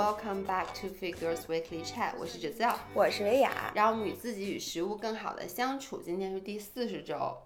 [0.00, 3.50] Welcome back to Figures Weekly Chat，我是 Giselle，我是维雅。
[3.74, 5.98] 让我们与自己与食物更好的相处。
[5.98, 7.36] 今天是第四十周，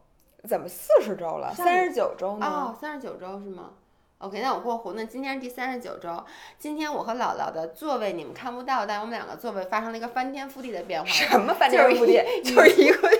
[0.48, 1.53] 怎么四十周了？
[1.53, 2.46] 三十九周呢？
[2.46, 3.71] 哦，三十九周是吗
[4.18, 4.93] ？OK，那我过湖。
[4.93, 6.25] 那今天是第三十九周。
[6.57, 11.11] 今天我和姥姥的座位你们看不到，但我们两个座位发生了一个翻天覆地的变化。
[11.11, 12.23] 什么翻天覆地？
[12.45, 13.11] 就是一个，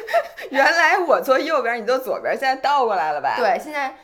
[0.51, 3.35] 原来我坐右边，你坐左边，现在倒过来了呗？
[3.37, 3.97] 对，现在。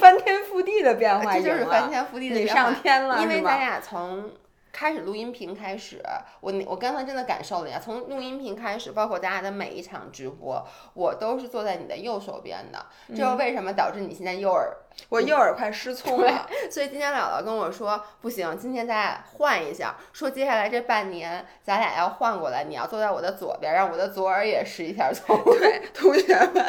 [0.00, 2.70] 翻天覆地的变化，这就是翻天覆地的变化。
[2.70, 4.30] 你上天了，因为咱俩从
[4.72, 6.00] 开始录音频开始，
[6.40, 7.80] 我我刚才真的感受了呀。
[7.82, 12.86] 从录音频开始，包括咱俩的每一场直播，我都是坐在你的右手边的。
[13.08, 14.76] 这又为什么导致你现在右耳？
[15.08, 16.48] 我右耳快失聪了。
[16.70, 25.36] 所以今天姥姥跟我说，不行，今天咱俩换一下，说接下来这半年咱俩要换过来，你要坐在我的左边，让我的左耳也失一下聪。
[25.44, 26.64] 对，同学们。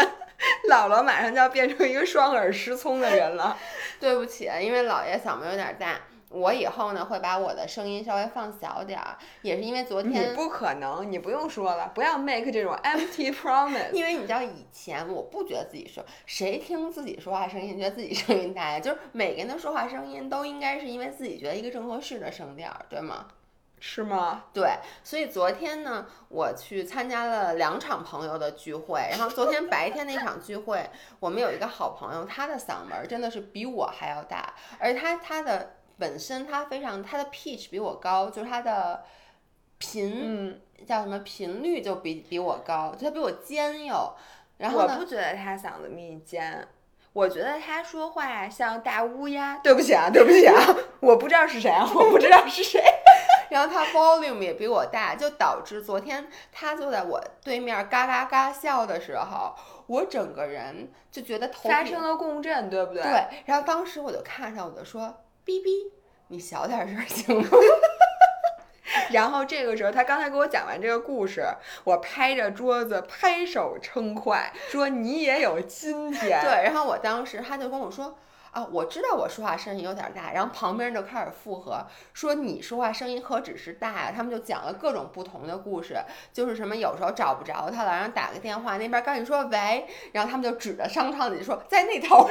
[0.69, 3.57] 姥姥马上就要变成一个双耳失聪的人了，
[3.99, 5.99] 对不起，因为姥爷嗓门有点大。
[6.29, 10.31] 我以后呢会把我的声音稍微放小点儿，也是因为昨天。
[10.31, 13.91] 你不可能，你不用说了，不要 make 这种 empty promise。
[13.93, 18.79] 因为你知道以前我不觉得自己说，谁听自己说话声音觉得自己声音大呀？
[18.79, 23.25] 就是每个人的说话声音都应该是因为自己觉得一个正合适的声调，对吗？
[23.81, 24.43] 是吗？
[24.53, 24.73] 对，
[25.05, 29.07] 所以昨天呢，我去参加了两场朋友的聚会。
[29.09, 30.89] 然后昨天白天那场聚会，
[31.21, 39.03] 我们有一个好朋友，他的嗓门真的是比我还要大，而他他的本身他非常他的 pitch 比我高，就是他的
[39.77, 44.15] 频叫什么频率就比比我高，就他比我尖哟。
[44.57, 46.67] 然后我不觉得他嗓子密尖，
[47.13, 49.57] 我觉得他说话像大乌鸦。
[49.59, 50.55] 对不起啊，对不起啊，
[50.99, 52.81] 我不知道是谁啊，我不知道是谁。
[53.49, 59.55] 然后他 volume 也比我大，就导致昨天他坐在我对面嘎嘎嘎笑的时候，
[59.87, 63.01] 我整个人就觉得头发生了共振，对不对？
[63.01, 63.25] 对。
[63.45, 65.91] 然后当时我就看上，我就说：“哔哔，
[66.27, 67.49] 你小点声行吗？”
[69.11, 71.43] 然后这个时候，他刚才给我讲完这个故事，
[71.83, 76.63] 我拍着桌子拍手称快，说：“你也有今天。”对。
[76.63, 78.17] 然后我当时他就跟我说。
[78.51, 81.85] 啊，我知道我说话声音有点大，然后旁边就开始附和
[82.15, 84.11] 说你说话声音何止是大呀？
[84.13, 85.95] 他们就讲了各种不同的故事，
[86.33, 92.27] 就是什么有时候找不着他了，然后打个电话，那边赶紧说喂，然后他们就指着商场里说在那头。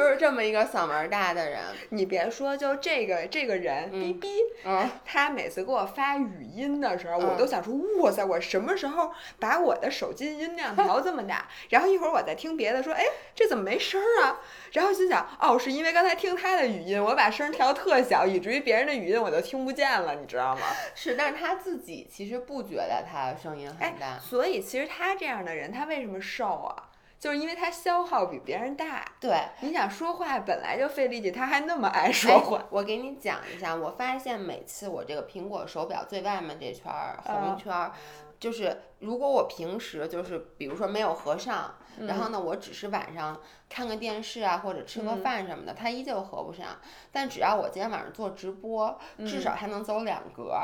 [0.00, 4.28] 就是这么一个嗓门大的人，你别说，就这个这个人，逼逼，
[4.64, 11.46] 嗯，他每次给我发语音的时候，我都想说，哇塞，我什么时候把我的手机音量调这么大？
[11.68, 14.40] 然后一会儿我再听别的，说，哎，这怎么没声儿啊？
[14.72, 20.62] 然后心想，哦，是因为刚才听他的语音，我把声调特小，以至于别人的语音我都听不见了，你知道吗？
[20.96, 26.88] 是，但是他自己其实不觉得他声音很大，所以其实他这样的人，他为什么瘦啊？
[27.20, 32.64] 就是因为他消耗比别人大，对，你想说话本来就费力气，他还那么爱说话。
[32.70, 37.92] 我给你讲一下，我发现每次我这个苹果手表最外面这圈儿红圈儿，
[38.38, 41.74] 就是如果我平时就是比如说没有合上，
[42.06, 43.38] 然后呢，我只是晚上
[43.68, 46.68] 看个电视啊或者吃个饭什么的，它依旧合不上。
[47.12, 50.58] 但只要我今天晚上做直播，至少还能走两格。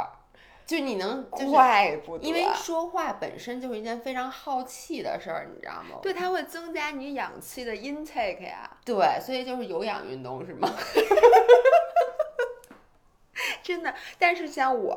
[0.66, 6.00] 就你能，怪不得，因为说话本身就是一件非常耗气的事儿，你知道吗？
[6.02, 8.68] 对，它会增加你氧气的 intake 呀。
[8.84, 10.68] 对，所以就是有氧运动是吗？
[13.62, 14.96] 真的，但是像我，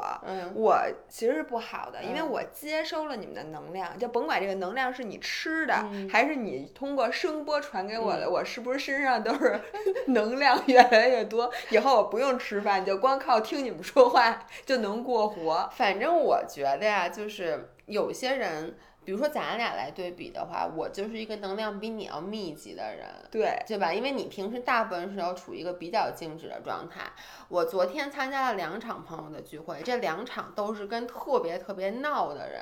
[0.55, 0.77] 我
[1.07, 9.59] 其实是不好的，因为我接收了你们的能量，就甭管这个能量是你吃的，还是你通过声波传给我的，我是不是身上都是
[10.07, 11.51] 能量越来越多？
[11.69, 15.69] 以后我不用吃饭，就光靠听你们说话就能过活。
[15.73, 18.77] 反正我觉得呀，就是有些人。
[19.05, 23.91] 比如说咱俩来对比的话，我就是一个能量比你要密集的人，对对吧？
[23.91, 27.01] 因为你平时大部分时候处于一个比较静止的状态。
[27.47, 32.61] 我昨天参加了两场朋友的聚会，这两场都是跟特别特别闹的人。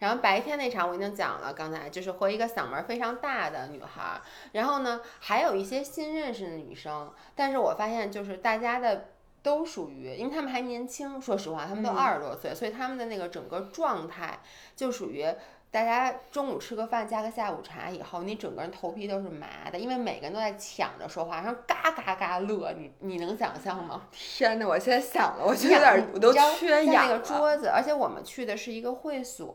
[0.00, 4.20] 然后白天那场我已经讲了，刚才就是和一个嗓门非常大的女孩。
[4.52, 9.12] 然后呢，还有一些新认识的女生，但是我发现就是大家的
[9.42, 14.40] 都属于，因为他们还年轻，说实话，他们都二十多岁，所以他们的那个整个状态
[14.76, 15.24] 就属于。
[15.70, 24.02] 大家中午吃个饭，加个下午茶以后，你整个人头皮都是麻的，因为每个人都在抢着说话，然后嘎嘎嘎乐，你你能想象吗？
[24.10, 24.66] 天哪！
[24.66, 29.54] 我现在想了，我就有点我都缺氧那个桌子，而且我们去的是一个会所。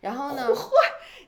[0.00, 0.48] 然后呢？
[0.54, 0.70] 嚯！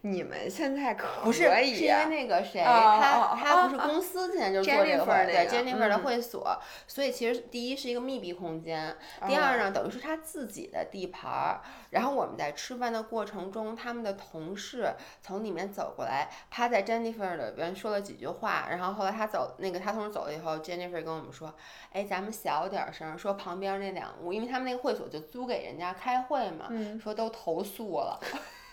[0.03, 6.57] 你们现在可不是是因为那个谁，他他不是公司现在就做这个会，对 Jennifer 的会所，
[6.87, 8.97] 所以其实第一是一个密闭空间，
[9.27, 11.61] 第二呢等于是他自己的地盘儿。
[11.91, 21.55] 然后我们在吃饭的过程中，他们的的同事从里面走过来，趴在 Jennifer 的边说了几句话，然后后来他走，那个他同事走了以后，Jennifer 跟我们说，
[21.93, 26.69] 哎，咱们小点声，说旁边那两屋，因为他们那个会所就租给人家开会嘛，
[27.03, 28.19] 说都投诉了。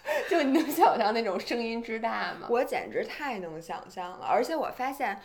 [0.30, 2.48] 就你能想象那种声音之大吗？
[2.50, 5.20] 我简直太能想象了，而且我发现，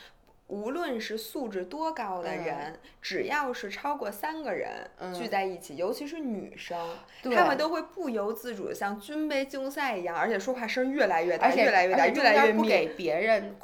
[0.47, 6.77] 无论是素质多高的人，只要是超过三个人聚在一起，尤其是女生，
[7.23, 13.55] 她们都会不由自主的像军备竞赛一样，而且说话声越来越大，越来越大，越来越不给别人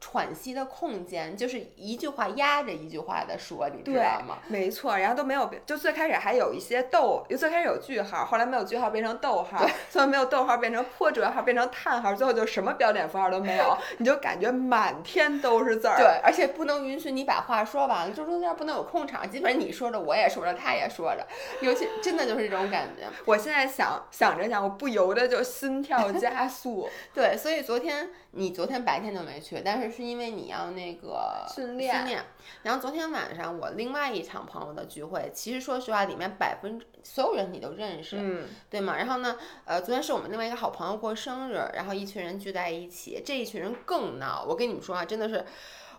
[0.00, 4.38] 喘息的空间，就是一句话压着一句话的说，你知道吗？
[4.48, 15.96] 没错，然后都没有，就最开始还有一些逗，就最开始有句号，后来没有句号变成逗号，最后没有逗号变成破折号，变成叹号，最后就什么标点符号都没有，你就感觉满天都是字儿。
[15.96, 21.26] 对，而且不能允许你把话说完了，就中间不能有空场，基本上你说着我也说着他也说着，
[21.60, 23.06] 尤其真的就是这种感觉。
[23.24, 26.88] 我现在想想着想，我不由得就心跳加速。
[27.14, 29.86] 对，所以昨天你昨天白天就没去，但是。
[29.96, 32.22] 是因为你要那个训练，
[32.64, 38.96] 然后昨天晚上我另外一场朋友的聚会，其实说实话，里面百分之所有人你都认识，嗯，对吗？
[38.98, 44.44] 然后呢，呃，昨天是我们另外一个好朋友过生日，然后一群人聚在一起，这一群人更闹。
[44.46, 45.42] 我跟你们说啊，真的是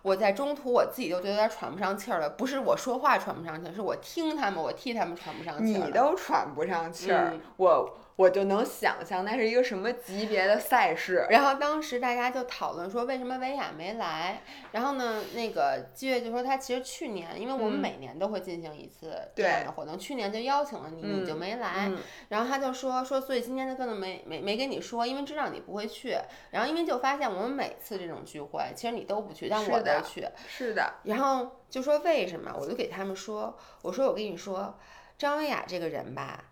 [0.08, 5.86] 我在中途我自己都觉得有点喘不上气儿了，不是我说话喘不上气儿，是我听他们，我替他们喘不上气儿。
[5.86, 7.98] 你都喘不上气儿，我。
[8.18, 11.28] 我就能想象那是一个什么级别的赛事。
[11.30, 14.42] 然后当时大家就讨论说，为什么维亚没来？
[14.72, 21.92] 然后呢，那个季月就说他其实去年，因为我们每年都会进行一次这样的活动，去年就邀请了你，你就没来。
[22.30, 26.18] 然后他就说说，所以今天就根本没没没跟你说，因为知道你不会去。
[26.50, 30.28] 然后因为就发现我们每次这种聚会，其实你都不去，但我都去。
[30.48, 30.94] 是的。
[31.04, 32.54] 然后就说为什么？
[32.60, 34.78] 我就给他们说，我说我跟你说，
[35.18, 36.44] 张维亚这个人吧。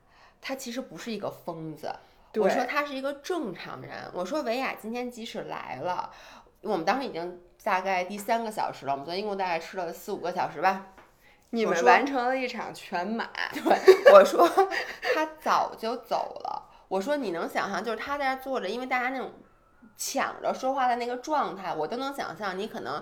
[0.41, 1.91] 他其实不是一个疯子，
[2.35, 3.91] 我说他是一个正常人。
[4.13, 6.11] 我说维亚今天即使来了，
[6.61, 10.93] 我们当时已经大概第三个小时了，我们昨天一共大概吃了四五个小时吧。
[11.49, 13.27] 你们完成了一场全马。
[13.53, 14.47] 对，我说
[15.15, 16.69] 他早就走了。
[16.89, 19.33] 我说你能想象，就是他在那坐着，因为大家那种
[19.97, 22.55] 抢着说话的那个状态，我都能想象。
[22.55, 23.01] 你可能。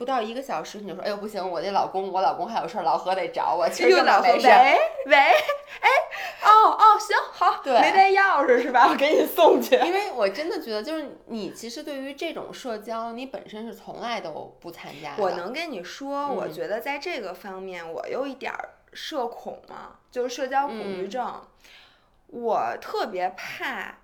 [0.00, 3.68] 不到一个小时，你就说，哎呦不行，我那老公，我老公还有事儿，老何得找我。
[3.68, 4.46] 其实老没事。
[4.46, 5.90] 喂喂，哎，
[6.42, 8.88] 哦哦，行好，没带钥匙是吧？
[8.88, 9.76] 我给你送去。
[9.76, 15.14] 因为我真的觉得，就是你其实对于这种社交，你本身是从来都不参加。
[15.18, 18.50] 我能跟你说，我觉得在这个方面，我有一点
[18.94, 21.42] 社恐嘛，就是社交恐惧症，
[22.28, 23.98] 我特别怕。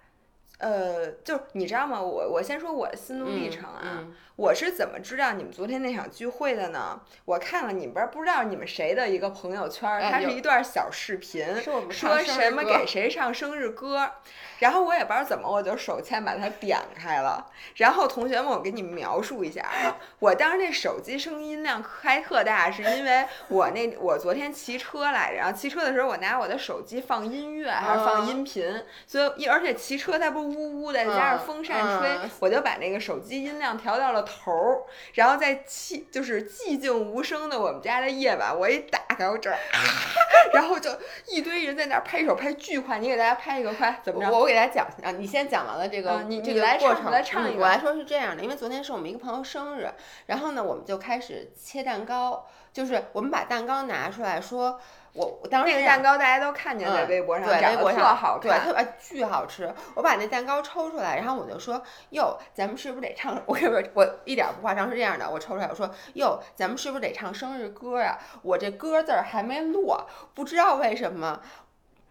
[0.59, 2.01] 呃，就你知道吗？
[2.01, 4.05] 我我先说我的心路历程啊。
[4.37, 7.01] 我是怎么知道你们昨天那场聚会的呢？
[7.25, 11.43] 我看了你们不不知道你们谁的一个朋友圈，它是一段小视频，
[11.91, 14.11] 说什么给谁唱生日歌，
[14.59, 17.51] 然后我也不知道怎么，我就手欠把它点开了。
[17.77, 34.26] 然后同学们，我给你们描述一下啊，我当时那手机声音量开特大，是因为我那我昨天骑车来着，然后骑车的时候我拿我的手机放音乐还是放音频，所以而且骑车它不是呜呜的，加上风扇吹，我就把那个手机音量调到了。
[34.27, 34.83] 头儿，
[35.15, 39.57] 然后在寂就是寂静无声的我们家的夜晚，我一打开我这儿，
[40.53, 40.91] 然后就
[41.27, 44.31] 一堆人在那儿拍手拍巨快，你给大家拍一个快，怎么着？
[44.31, 47.63] 我我给大家讲啊，你先讲完了这个你这个过程，来唱一个。
[47.63, 49.89] 我来说是这样的，因为昨天是我们一个朋友生日，
[50.27, 54.81] 然后呢，我们就开始切蛋糕，就是我们把蛋糕拿出来说。
[55.17, 59.73] 我我当时那个蛋糕大家都看见在微博上，对，微博上好看，对，特别巨好吃。
[59.95, 63.41] 我把那蛋糕抽出来，然后我就说：“哟，咱们是不是得唱？
[63.47, 65.29] 我是不是我一点不夸张是这样的？
[65.29, 68.19] 我抽出来我说：哟，咱们是不是得唱生日歌呀？
[68.43, 71.41] 我这歌字儿还没落，不知道为什么。”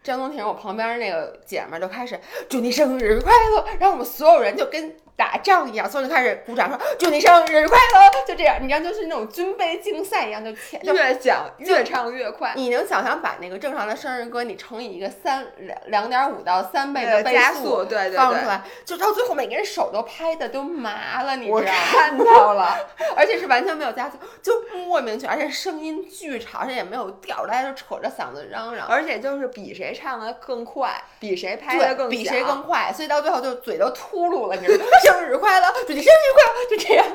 [0.02, 4.96] 张东婷，我旁边那个姐们儿就开始祝你生日快乐，然后我们所有人就跟。
[5.16, 12.52] 打仗一样，所有人就开始鼓掌说祝你生日快乐，就这样，你知道，就是那种军备竞赛一样，就前越讲越唱越快。
[12.54, 21.64] 你能想象把那个正常的生日歌，你乘以一个三两两点五到三倍的加速，对对放出来，就到最后每个人手都拍的都麻了，你知道吗？
[21.64, 22.76] 我看到了，
[23.16, 24.52] 而且是完全没有加速，就
[24.86, 34.90] 莫名其妙，而且声音巨吵，而且也没有调，大家就扯着嗓子嚷嚷，而且就是比谁唱的更快，比谁拍的更比谁更快，所以到最后就嘴都秃噜了，你知道吗？
[35.06, 37.06] 生日快乐，祝你生日快乐，就这样。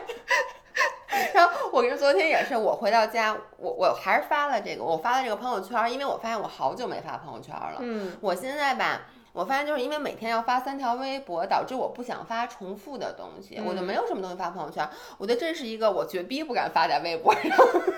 [1.33, 7.75] 然后我跟昨天也是，我回到家，我我还是发了这个，我发了这个朋友圈，因为我发现我好久没发朋友圈了。
[7.79, 8.17] 嗯。
[8.21, 9.01] 我现在吧，
[9.33, 14.87] 我发现就是因为每天要发三条微博，导致我不想发重复的东西，我就没有什么东西发朋友圈。
[15.17, 17.43] 我觉得这是一个我绝逼不敢发在微博上。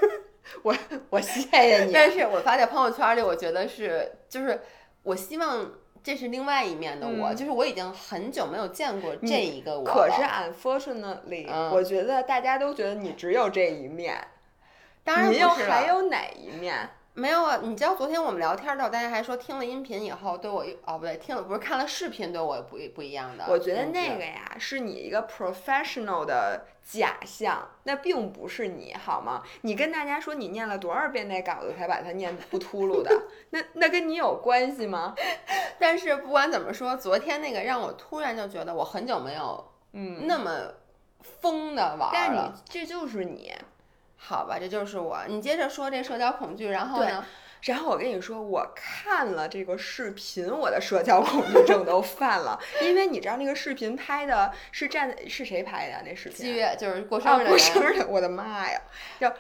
[0.64, 0.76] 我
[1.12, 1.94] 我谢谢你。
[1.94, 4.60] 但是我发在朋友圈里，我觉得是就是
[5.04, 5.72] 我希望。
[6.04, 14.28] 这是另外一面的我，就是我已经很久没有见过这一个我可是 unfortunately，我觉得大家都觉得你只有这一面。
[15.06, 16.90] 当然您又还有哪一面？
[17.16, 23.46] 没有啊，你知道昨天我们聊天的时候，大家还说听了音频以后对我哦不对，听了不是看了视频对我不不一样的。
[23.48, 29.44] 我觉得那个呀是你一个 professional 的假象，那并不是你好吗？
[29.62, 33.12] 你跟大家说你念了多少遍那稿子才把它念不秃噜的，
[33.52, 35.14] 那那跟你有关系吗？
[35.84, 40.50] 但是不管怎么说，昨天那个让我突然就觉得我很久没有嗯那么
[41.42, 42.12] 疯的玩了。
[42.14, 43.54] 但你这就是你。
[44.16, 45.20] 好吧，这就是我。
[45.28, 47.26] 你接着说这社交恐惧，然后呢？
[47.64, 52.58] 然后我跟你说，我看了这个视频，我的社交恐惧症都犯了。
[52.82, 56.38] 因为你知道那个视频拍的是站是谁拍的那视频？
[56.38, 58.82] 七月就是过生日，过生日，我的妈呀！
[59.20, 59.32] 就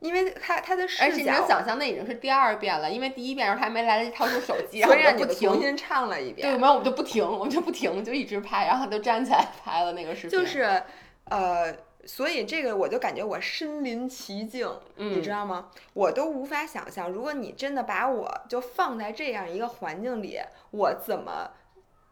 [0.00, 6.48] 因为他他的视角，而且你能想象那已经是第二遍了，因为第一遍时候他还没来得及掏出手机， 然后让你们重新唱了一遍。
[6.48, 10.30] 对，没有我们就不停，我们就不停，就一直拍，然后就站起来拍了那个视频。
[10.30, 10.82] 就是
[11.24, 11.74] 呃。
[12.06, 14.66] 所以这个我就感觉我身临其境，
[14.96, 15.66] 你知道吗？
[15.92, 20.40] 我都无法想象，如果你真的把我就放在这样一个环境里，
[20.70, 21.50] 我怎么？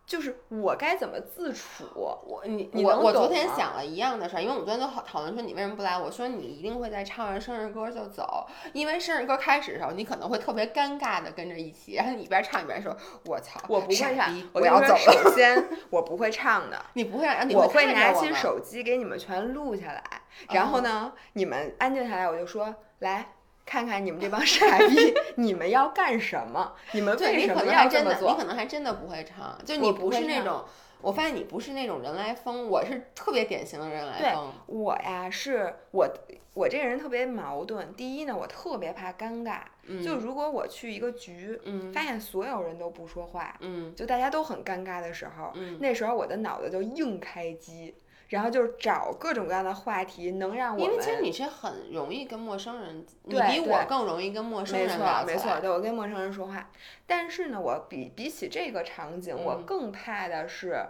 [0.09, 1.85] 就是我该怎么自处？
[1.95, 5.99] 我你你我我昨天想了一样的事儿，因为我们昨天都好讨论说你为什么不来？
[5.99, 12.97] 我说你一定会在唱完生日歌就走，因为生日歌开始的时候你可能会特别尴尬的跟着一起，然后你一边唱一边说
[13.27, 14.09] ：“我操，我不会唱，
[14.55, 23.35] 我要走了。”首先我不会唱的， 你不会让，我会拿起手机给你们全录下来，然后呢，你们安静下来，我就说来。
[23.69, 26.73] 看看你们这帮傻逼， 你们要干什么？
[26.93, 28.31] 你们为什么要这么做？
[28.31, 30.65] 你可能还真的不会唱，就你不是那种，
[31.03, 34.51] 我发现你不是那种人来疯，我是特别典型的人来疯。
[34.67, 36.09] 我呀，是我，
[36.55, 37.93] 我这个人特别矛盾。
[37.93, 39.59] 第一呢，我特别怕尴尬，
[40.03, 41.61] 就如果我去一个局，
[41.93, 43.55] 发现所有人都不说话，
[43.95, 47.95] 就大家都很尴尬的时候，那时候我的脑子就硬开机。
[48.29, 56.71] 然后就是找各种各样的话题，能让我因为其实你是很容易跟陌生人，你比我更容易跟陌生人聊没错，没错，对我跟陌生人说话。
[57.07, 60.87] 但是呢，我比比起这个场景，我更怕的是。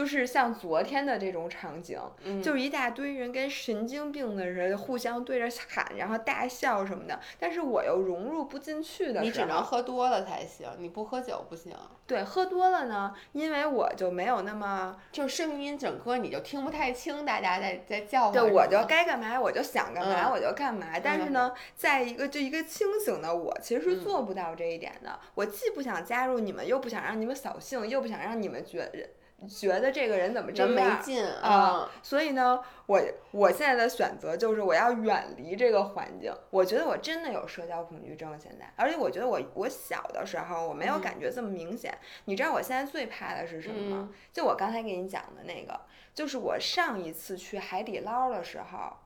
[0.00, 2.00] 就是像昨天的这种场景，
[2.42, 7.20] 就是一大堆人跟神经病的人互相对着喊，然后大笑什么的。
[7.38, 9.20] 但是我又融入不进去的。
[9.20, 11.76] 你只能喝多了才行，你不喝酒不行。
[12.06, 18.32] 对，喝多了呢，因为我就没有那么，就是声音整个你就听不太清，大家在在叫唤。
[18.32, 20.98] 对，我就该干嘛我就想干嘛我就干嘛。
[21.04, 25.20] 但是呢，在一个就一个清醒的我，其实是做不到这一点的。
[25.34, 29.10] 我既不想加入你们，又不想让你们扫兴，又不想让你们觉得。
[29.48, 31.90] 觉得这个人怎么真没劲啊？
[32.02, 36.32] 所以呢，我我现在的选择就是我要远离这个环境。
[36.50, 41.96] 我觉得我真的有社交恐惧症现在，而且我觉得我我小的时候我没有感觉这么明显。
[42.26, 44.08] 你知道我现在最怕的是什么吗？
[44.32, 45.80] 就我刚才给你讲的那个，
[46.14, 48.96] 就是我上一次去海底捞的时候，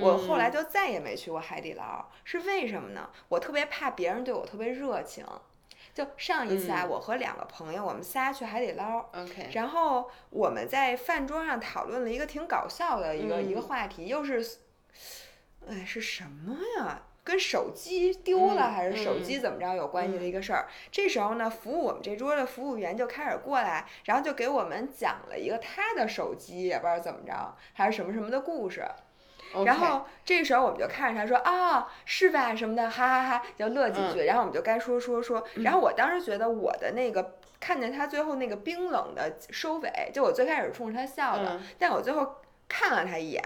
[0.00, 2.06] 我后来就再也没去过海底捞。
[2.24, 3.10] 是为什么呢？
[3.28, 5.26] 我特别怕别人对我特别热情。
[5.94, 9.06] 就上一次啊，我和两个朋友，我们仨去海底捞。
[9.14, 9.50] OK。
[9.52, 14.58] 然后我们在饭桌上讨论了一个挺搞笑的一个一个话题，又是，
[15.68, 17.02] 哎，是什么呀？
[17.24, 20.66] 跟手机丢了还是手机怎么着有关系的一个事儿。
[20.90, 28.84] 这时候呢，服务我们这桌的服务员就开始过来，然后就给我们讲了一个他的手机也不知道怎么着，还是什么什么的故事。
[29.64, 34.24] 然后这个时候我们就看着他说啊，是吧什么的，哈哈哈，就乐几句。
[34.24, 35.44] 然后我们就该说说说。
[35.56, 42.36] 然后我当时觉得我的那个看见他最后那个冰冷的收尾，就我最开始冲着他笑的，但我最后
[42.68, 43.42] 看了他一眼，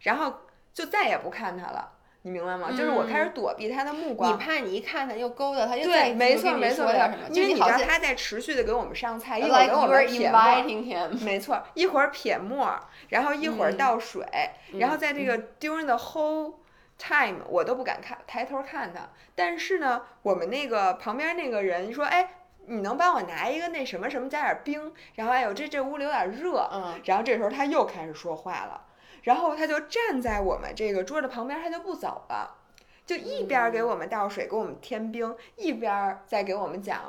[0.00, 0.40] 然后
[0.72, 1.92] 就再也不看他了。
[2.26, 2.72] 你明白吗？
[2.72, 4.32] 就是我开始躲避他的目光。
[4.32, 6.84] 你怕你一看他又勾搭他，又对，没错没错，
[7.30, 12.76] 因为你知道他在持续的给我们上菜，一会儿给我们撇沫，没错，一会儿撇沫，
[13.10, 14.26] 然后一会儿倒水，
[14.72, 16.54] 然后在这个 during the whole
[16.98, 19.08] time，我都不敢看抬头看他。
[19.36, 22.28] 但是呢，我们那个旁边那个人说：“哎，
[22.66, 26.68] 你能帮我拿一个那什么什么加点冰？”然后哎呦，这这屋里有点热。
[26.72, 27.00] 嗯。
[27.04, 28.82] 然后这时候他又开始说话了。
[29.26, 32.58] 然后他就站在我们这个桌子旁边，他就不走了，
[33.04, 37.02] 就一边给我们倒水，给我们添冰，一边在给我们讲。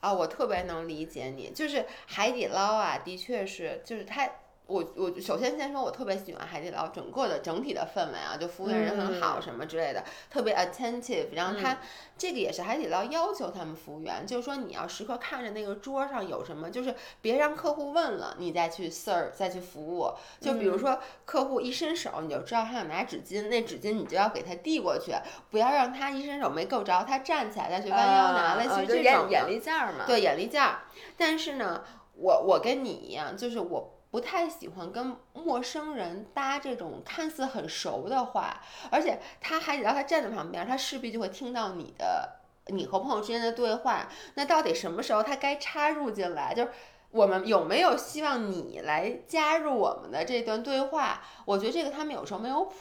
[0.00, 4.28] 啊，我特别能理解你，就是海底捞啊，的确是，就是它
[4.66, 11.28] 我我首先先说，我特别喜欢海底捞整个的整体的氛围啊，就服务员人很好什么之类的，特别 attentive。
[11.34, 11.78] 然后他
[12.18, 20.10] 这个也是海底捞要求他们服务员，就是说你要时刻看着那个桌上有什么，就是别让客户问了你再去 serve 再去服务。
[20.40, 25.12] 就比如说客户一伸手，你就知道他想拿纸巾，那纸巾你就要给他递过去，
[25.48, 30.06] 不要让他一伸手没够着，他站起来再去弯腰拿，类似于这种眼力劲儿嘛。
[30.08, 30.80] 对，眼力劲儿。
[31.16, 33.92] 但是呢，我我跟你一样，就是我。
[34.16, 44.08] 不太喜欢跟陌生人搭这种看似很熟的话，而且他还得让他站在旁边，他势必就会听到你的你和朋友之间的对话。
[44.32, 46.54] 那到底什么时候他该插入进来？
[46.54, 46.70] 就是
[47.10, 51.20] 我们有没有希望你来加入我们的这段对话？
[51.44, 52.72] 我觉得这个他们有时候没有谱。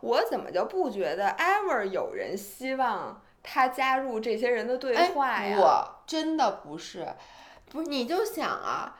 [0.00, 5.56] 我怎么就不觉得 ever 有人希望他加入这些人的对话呀？
[5.56, 7.14] 我真的不是，
[7.70, 8.98] 不是你就想啊。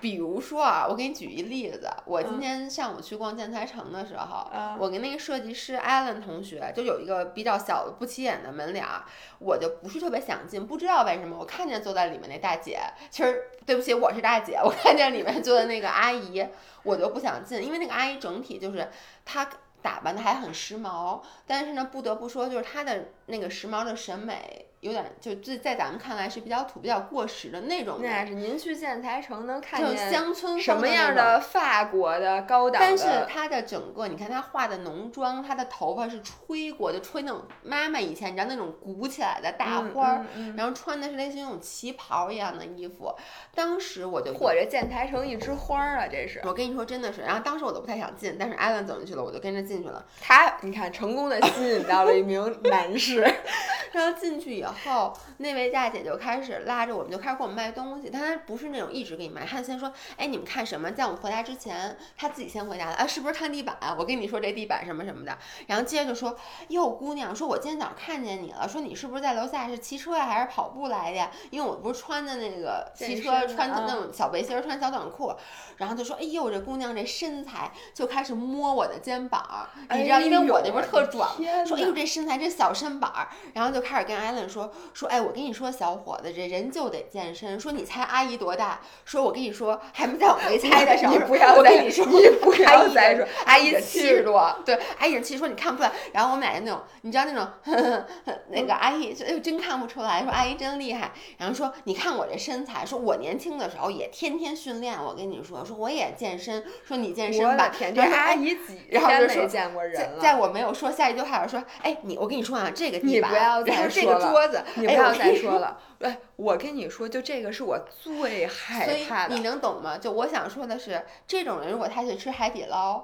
[0.00, 4.46] 比如说啊，我给你举一例子，我今天上午去逛建材城的时候，
[4.78, 9.04] 我跟那个设计师 Allen 同学就有一个比较小的不起眼的门脸儿，
[9.38, 16.46] 我就不是特别想进，不知道为什么，我看见坐在里面那大姐，其实对不起，我是大姐，我看见里面坐的那个阿姨，
[16.82, 18.88] 我就不想进，因为那个阿姨整体就是
[19.24, 19.48] 她
[19.82, 24.66] 打扮的还很时髦，但是呢，不得不说就是她的那个时髦的审美。
[24.80, 27.98] 有点就在在咱们看来是比较土、比较过时的那种。
[28.02, 32.80] 那是您去建材城能看见乡村什么样的法国的高档？
[32.80, 43.12] 但是它的整个，你看它化的浓妆，它的头发是吹过，就吹那种妈妈以前你知道那种鼓起来的大花儿，然后穿的是类似于那种旗袍一样的衣服。
[43.54, 46.40] 当时我就或者建材城一枝花儿啊，这是。
[46.44, 50.04] 我跟你说真的是，然后当时我都不太想进，但是艾伦走进去了，我就跟着进去了。
[50.20, 53.22] 他，你看成功的吸引到了一名男士，
[53.90, 54.75] 然后进去以后。
[54.84, 58.10] 后那位大姐就开始拉着我们，就开始给我们卖东西。
[58.12, 63.76] 但她不是那种一直给你卖，她先说：“哎，你们看什么？”在我们回答之前，她自己先回答了：“啊，是不是看地板？
[63.98, 66.36] 我跟你说这地板什么什么的。”然后接着就说
[66.68, 71.30] ：“哟，姑娘，说我今天早上看见你了，说你是不是在楼下是骑车呀，还是跑步来的呀？
[71.50, 75.34] 因为我不是穿的那个骑车穿的那种小背心，穿小短裤。”
[75.76, 81.30] 然后就说：“哎呦，这姑娘这身材，就开始摸我的肩膀，你知道，因为我那边特壮，
[81.66, 87.60] 说哎呦这身材这小身板儿，然后就开始跟艾伦说说说，哎，我跟你说，小伙子，这人就得健身。
[87.60, 88.80] 说你猜阿姨多大？
[89.04, 95.92] 说我跟你说，还没在我没猜的时候，你不要再说，你不要再说，阿姨七十多，对，阿姨七十说你看不出来。
[96.12, 97.46] 然后我们俩就那种，你知道那种，
[98.48, 101.12] 那个阿姨哎呦真看不出来，说阿姨真厉害。
[101.36, 105.62] 然后说你看我这身材，说我年轻的时候也天天训练，我跟你说。
[105.66, 107.72] 说我也健身，说你健身吧。
[107.94, 110.20] 这阿姨几天没见过人了。
[110.20, 115.78] 在我没有说下一句话，说，哎，你我跟你说啊，这个地板，然后这个桌子，你不要再说了。
[116.00, 119.34] 哎，我跟你说，就这个是我最害怕的。
[119.34, 119.98] 你能懂吗？
[119.98, 123.02] 就我想说的是，这种人如果他去吃海底捞，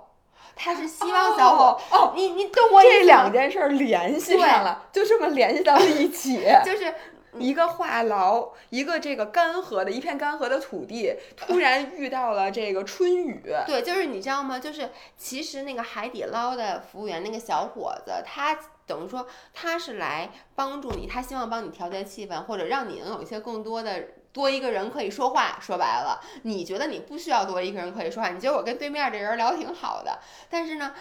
[0.55, 6.95] 他是希望小伙哦，你你懂我这两件事联系上了，就这么联系到了一起， 就是。
[7.39, 13.43] 一个话痨，一个这个干涸的一片干涸的土地，突然遇到了这个春雨。
[13.67, 14.59] 对，就是你知道吗？
[14.59, 24.03] 就是其实那个海底捞的服务员那个小伙子，他等于说他是来帮助你，他希望帮你调节气氛，或者让你能有一些更多的。
[24.33, 30.19] 多一个人可以说话，说白了，你觉得你不需要多一个人可以说话，你觉得我跟对面这人聊挺好的，
[30.49, 30.95] 但是呢，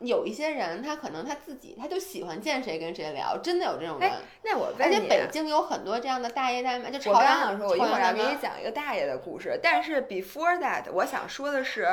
[0.00, 4.12] 有一些人他可能他自己他就喜欢见谁跟谁聊，真的有这种人。
[4.42, 7.56] 那我而且北京有很多这样的大爷大妈，就朝阳。
[7.56, 11.88] 说，我一会儿要给你讲一个大爷的故事，但是 before that，我想说的是，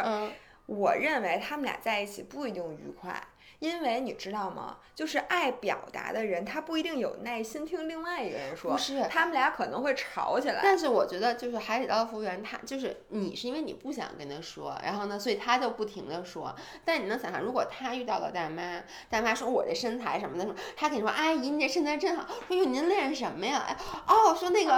[0.65, 3.15] 我认为他们俩在一起不一定愉快。
[3.62, 4.78] 因为你知道吗？
[4.95, 8.71] 就是爱表达的人，他不一定有耐心听另外一个人说。
[8.71, 10.62] 不是，他们俩可能会吵起来。
[10.63, 16.56] 但是我觉得，就是海底捞服务员，他就是你是因为你不想跟他说，然后呢，所以他就不停的说。
[16.84, 22.26] 但你能想象，如果他遇到了大妈，大妈说我这身材什么的，说他跟你说阿姨，你这身材真好。
[22.47, 23.63] 说哟，您练什么呀？
[23.67, 24.74] 哎，哦，说那个，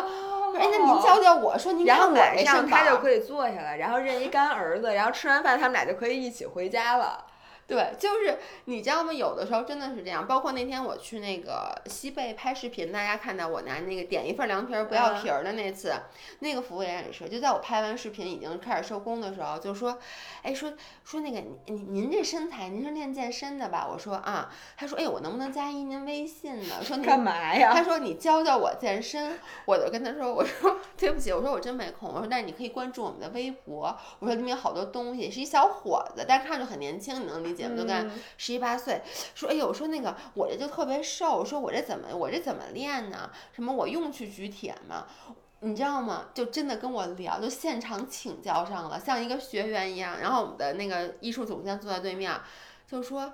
[0.59, 1.57] 哎，那您教教我。
[1.57, 7.27] 说您然后晚上他就可以坐下来，然后认一干儿子，然后吃完饭他们俩就可以一起回家了。
[7.65, 9.13] 对，就是你知道吗？
[9.13, 10.27] 有的时候真的是这样。
[10.27, 15.93] 包括那天我去那个西贝拍视频，大家看到我拿那个点一份凉皮儿不要皮儿的那次，
[16.39, 19.97] 那个服务员也是，就在我拍完视频已经开始收工的时候，就说，
[20.41, 20.73] 哎，说
[21.05, 23.87] 说那个您您这身材，您是练健身的吧？
[23.89, 26.83] 我说啊，他说，哎，我能不能加一您微信呢？
[26.83, 27.71] 说干嘛呀？
[27.73, 29.39] 他说你教教我健身。
[29.65, 32.09] 我就跟他说，我说对不起，我说我真没空。
[32.09, 33.97] 我说但是你可以关注我们的微博。
[34.19, 37.52] 我说里面有好多东西，是一小伙子，但是看着很年轻，你能理。
[37.53, 39.01] 姐们都干十一八岁，
[39.35, 43.29] 说哎呦，说那个我这就特别瘦，说我这怎么我这怎么练呢？
[43.51, 45.05] 什么我用去举铁吗？
[45.59, 46.25] 你知道吗？
[46.33, 50.19] 就真的跟我聊，就现场请教上了，像一个学员一样。
[50.19, 52.31] 然后我们的那个艺术总监坐在对面，
[52.85, 53.33] 就说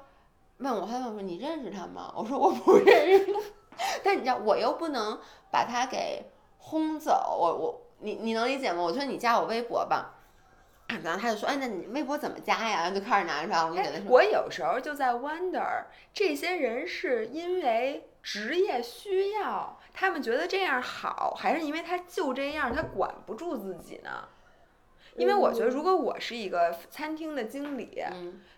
[0.57, 2.13] 问我，他问我说你认识他吗？
[2.15, 3.33] 我说我不认识。
[4.03, 5.19] 但你知道，我又不能
[5.51, 6.25] 把他给
[6.57, 7.35] 轰走。
[7.39, 8.83] 我我你你能理解吗？
[8.83, 10.18] 我说你加我微博吧。
[11.03, 24.27] 然后他就说：“哎，那你微博怎么加呀？”然后就开始拿出来，我就给他说：“我有时候就在 wonder，这些人是因为职业需要，他们觉得这样好，还是因为他就这样，他管不住自己呢？
[25.15, 28.03] 因为我觉得，如果我是一个餐厅的经理，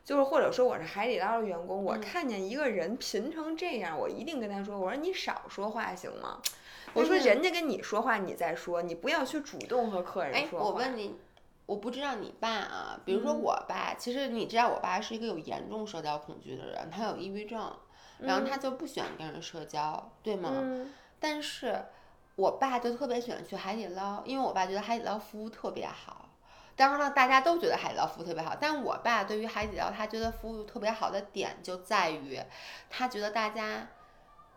[0.06, 6.40] 就是或者说我是海底捞的员工，我看见一个人贫成这样，我一定跟他说：我说你少说话行吗？
[6.94, 10.66] 我说人家跟你说话，你再说，你不要去主动和客人说话。
[10.68, 11.16] 我问你。”
[11.66, 17.72] 我不知道你爸啊，比如说我爸，其实你知道我爸是一个有严重社交恐惧的人，他有抑郁症，
[18.20, 20.50] 然后他就不喜欢跟人社交，对吗？
[21.20, 21.86] 但是，
[22.36, 26.30] 我爸就特别喜欢去海底捞，因为我爸觉得海底捞服务特别好。
[26.76, 32.42] 当然了，大家都觉得海底捞服务特别好，但我爸对于海底捞，他觉得服务特别好的点就在于，
[32.90, 33.88] 他觉得大家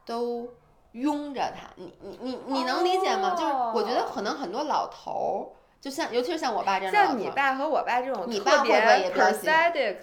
[0.06, 0.48] 都
[0.92, 1.68] 拥着他。
[1.76, 3.34] 你你你你能理解吗？
[3.36, 5.62] 就是我觉得可能很多老头儿。
[5.84, 9.96] 就像，尤其是像我爸这样，像你爸和我爸这种特别 pathetic，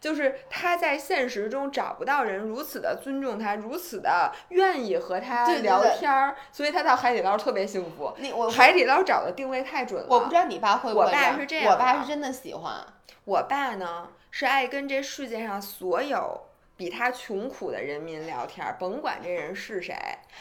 [0.00, 8.12] 就是他在现实中找不到人如此的尊重他，如此的愿意和他聊天儿，所以他到海底捞特别幸福。
[8.50, 10.08] 海底捞找的定位太准了。
[10.10, 11.06] 我不知道你爸会不会。
[11.06, 12.84] 我爸是这样，我爸是真的喜欢。
[13.24, 16.40] 我爸呢，是爱跟这世界上所有
[16.76, 19.96] 比他穷苦的人民聊天，甭管这人是谁。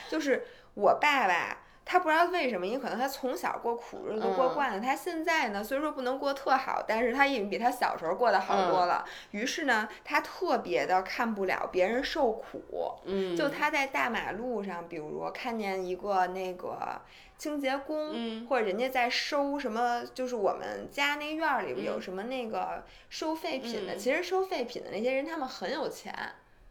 [0.09, 1.59] 就是我爸爸。
[1.91, 9.03] 他不知道为什么，因为可能他从小过苦日子过惯了，他现在呢虽说不能过特好，但是他已经比他小时候过得好多了。
[9.31, 12.93] 于是呢，他特别的看不了别人受苦。
[13.05, 17.01] 嗯，就他在大马路上，比如看见一个那个
[17.39, 23.95] 清洁工，或者人家在收什么，就是我们家那院儿里有什么那个收废品的。
[23.95, 26.13] 其实收废品的那些人，他们很有钱。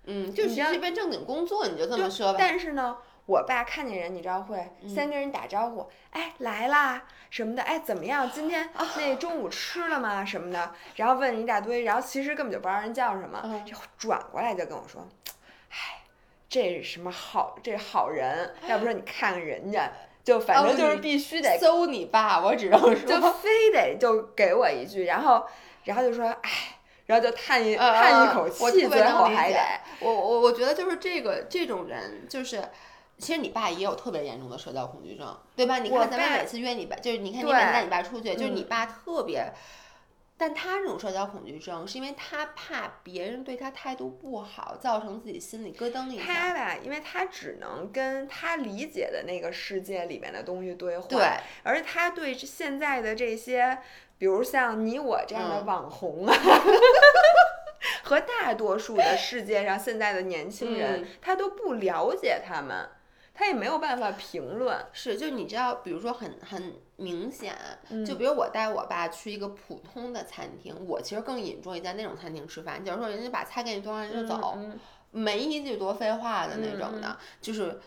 [0.04, 2.36] 嗯，就是一份正经工作，你就这么说吧。
[2.38, 2.98] 但是呢。
[3.28, 8.30] 我爸看见人，你知道会先跟人打招呼，哎来啦什么的，哎怎么样？
[8.30, 10.24] 今天那中午吃了吗？
[10.24, 15.06] 什么的，然后问一大堆，然后其实根本就不知道人叫什么，就转过来就跟我说，
[15.68, 16.00] 哎，
[16.48, 19.92] 这是什么好，这好人，要不说你看看人家，
[20.24, 25.46] 就反正就是必须得搜你爸，我只能说，就非得就给我一句，然后
[25.84, 26.50] 然后就说，哎，
[27.04, 29.58] 然后就叹一叹一口气，最后还得，
[30.00, 32.66] 我我我觉得就是这个这种人就是。
[33.18, 35.78] 其实你爸也有特别严重的社交恐惧症，对吧？
[35.80, 39.52] 你看咱们每次约你爸，就是你看你每次带你爸出去，就是你爸特别，
[40.36, 46.22] 但他这种社交恐惧症是因为他怕别人对他态度不好，造成自己心里咯噔一下。
[46.24, 51.28] 他吧，因为他只能跟他理解的那个世界里面的东西对话，对，
[51.64, 53.78] 而他对现在的这些，
[54.16, 56.34] 比如像你我这样的网红啊。
[58.02, 62.88] 和大多数的世界上现在的年轻人，他都不了解他们，
[63.38, 64.76] 他也没有办法评论。
[64.92, 67.56] 是，就你知道，比如说很很明显，
[68.04, 72.84] 就比如我带我爸去一个普通的餐厅，我其实更引住一在那种餐厅吃饭。
[72.84, 74.58] 假如说人家把菜给你端上就走，
[75.12, 77.80] 没一句多废话的那种的，就是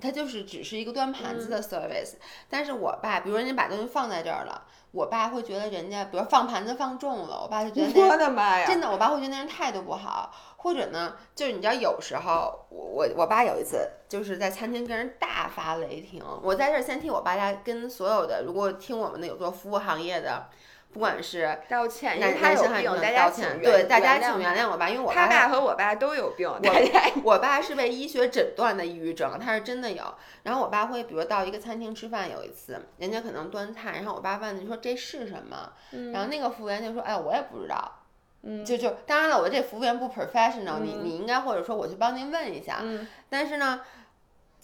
[0.00, 2.14] 他就是只是一个端盘子的 service。
[2.48, 4.66] 但是我爸，比如人家把东西放在这儿了。
[4.94, 20.46] 我爸会觉得人家，比如放盘子放重了，我爸就觉得我的妈呀，真的，我爸会觉得那人态度不好，或者呢，就是你知道，有时候我我我爸有一次就是在餐厅跟人大发雷霆，我在这儿先替我爸家跟所有的如果听我们的有做服务行业的。
[20.94, 26.48] 不管是道歉，因为他有病，大家请对大家请原谅我吧，因为我他爸和我爸都有病。
[26.48, 26.60] 我
[27.34, 30.14] 我爸是被医学诊断的抑郁症，他是真的有。
[30.44, 35.72] 然后我爸会，比如到一个餐厅吃饭，有一次人家可能端菜，然后我爸问你说这是什么？
[36.12, 38.00] 然后那个服务员就说，哎，我也不知道。
[38.42, 42.78] 嗯，就就当然了，我这服务员不 professional，你你应该或者说我去帮您问一下。
[42.82, 43.80] 嗯，但是呢。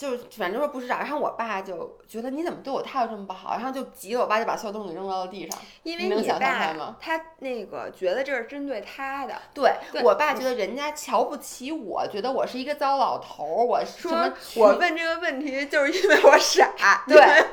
[0.01, 5.61] 就是反正说不知道，然后我爸就觉得你怎么对我态度这么不好，然后就急了，我爸就把所有东西扔到了地上。
[5.83, 9.35] 因为你爸他那个觉得这是针对他的。
[9.53, 9.71] 对
[10.03, 13.63] 我爸觉得人家瞧不起我，觉得我是一个糟老头儿。
[13.63, 16.73] 我说我问这个问题就是因为我傻，
[17.07, 17.45] 对，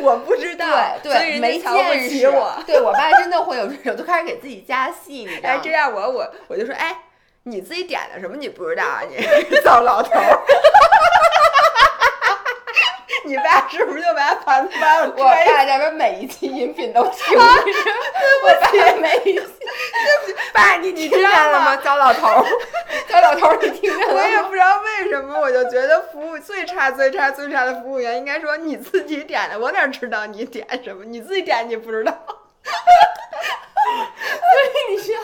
[0.00, 0.66] 我不知道，
[1.02, 2.62] 对对，没瞧不起我。
[2.66, 5.54] 对我爸真的会有这种，就开始给自己加戏，你知道吗？
[5.56, 7.02] 哎，这样我我我就说，哎，
[7.42, 9.02] 你自己点的什么你不知道啊？
[9.06, 9.16] 你
[9.62, 10.40] 糟老头儿。
[13.30, 15.14] 你爸是不是就把盘子搬了？
[15.16, 17.44] 我爸这边每一期音频都听着，
[18.42, 19.46] 我爸每一期，
[20.52, 21.76] 爸，你你知道了吗？
[21.76, 22.44] 糟老头儿，
[23.08, 24.14] 高老头，你听见了。
[24.14, 31.04] 我也不知道为什么，我就觉得服务最差、最差、最差的服务员应该说你自己点的，我哪知道你点什么？
[31.04, 32.12] 你自己点你不知道。
[33.82, 34.58] 所
[34.92, 35.20] 以你知道，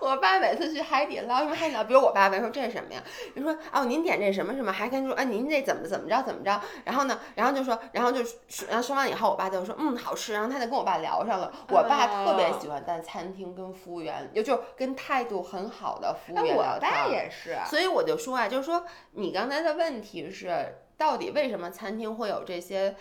[0.00, 3.02] 我爸每次去海底捞，因为海底捞，比如我爸问说这是什么呀？
[3.34, 6.60] 你说哦，您点这什么什么，还跟说啊，您这怎么怎么着怎么着？
[6.84, 8.20] 然后呢，然后就说，然后就
[8.68, 11.52] 然后说完以后，我爸就说嗯好吃，然后他就跟我爸聊上了。
[11.68, 16.90] 我爸特别喜欢在餐厅跟服务员，也就跟态度很好的服务员聊天。
[16.90, 22.96] 我爸也是，所以我就说啊，就是说你刚才的问题是，到底为什么餐厅会有这些？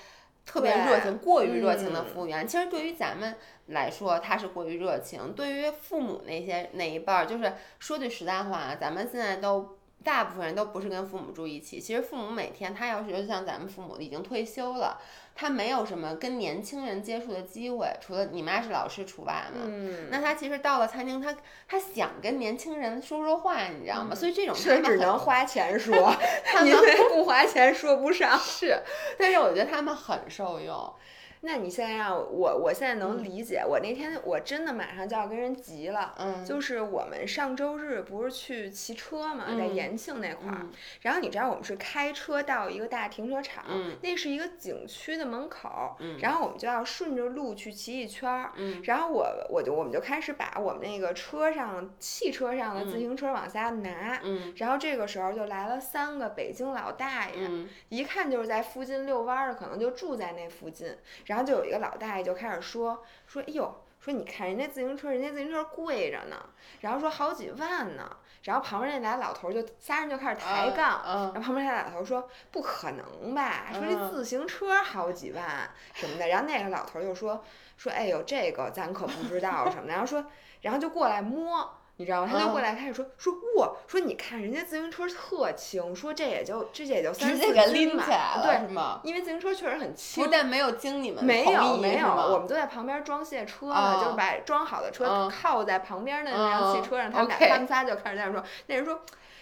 [0.48, 3.36] 特别热情、过于热情的服务员，其实对于咱们
[3.68, 5.34] 来说，他是过于热情。
[5.34, 9.78] 对于父母那些那一辈儿，就是说句实在话，咱们现在都
[10.08, 11.82] 大部分人都不是跟父母住一起。
[11.82, 14.98] 其实父母每天，他要是就像咱们父母已经退休了。
[15.36, 19.62] 他没有什么跟年轻人接触的机会，除了你妈是老师除外嘛。
[19.66, 21.36] 嗯，那他其实到了餐厅，他
[21.68, 24.16] 他想跟年轻人说说话，你知道吗？
[24.16, 25.94] 所以这种是只能花钱说，
[26.46, 26.74] 他们
[27.10, 28.40] 不花钱说不上。
[28.40, 28.82] 是，
[29.20, 30.94] 但是我觉得他们很受用。
[31.42, 33.64] 那你现在让我，我现在能理解。
[33.66, 36.16] 我那天我真的马上就要跟人急了。
[36.18, 40.66] 嗯，就是我们上周日不是去骑车嘛，在延庆那块儿。
[41.02, 43.64] 然后你知道我们是开车到一个大停车场，
[44.02, 45.96] 那是一个景区的门口。
[46.00, 48.52] 嗯，然后我们就要顺着路去骑一圈儿。
[48.56, 54.20] 嗯，然后我我就我们就开始把我们那个车上汽车上的自行车往下拿。
[54.24, 57.50] 嗯，然后这个时候就来了三个北京老大爷，
[57.90, 60.88] 一看就是在附近遛弯儿的，可能就住在那附近。
[61.28, 66.36] 然后就有一个老大爷就开始说说，哎呦，说你看人家自行车，人家自行车贵着呢，
[66.82, 68.18] 然后说好几万呢。
[68.44, 76.30] 然后旁边那俩老头就仨人就开始抬杠，然后旁边那俩老头说不可能吧，说这自行车好几万什么的。
[76.30, 77.44] 然后那个老头就说
[77.76, 79.90] 说，哎呦，这个咱可不知道什么的。
[79.90, 80.26] 然后说，
[80.62, 81.77] 然后就过来摸。
[81.98, 82.30] 你知道吗？
[82.32, 88.06] 他就过来开始说说哇，说你看人家自行车特轻，说这也就这也就三四斤嘛，
[88.44, 90.24] 对，因为自行车确实很轻。
[90.24, 99.02] 不但没有经你们没有没有，我们都在旁边装卸车呢，就是把装好的车靠在旁边的那辆汽车上，他们俩他们仨就开始在那说，那人说，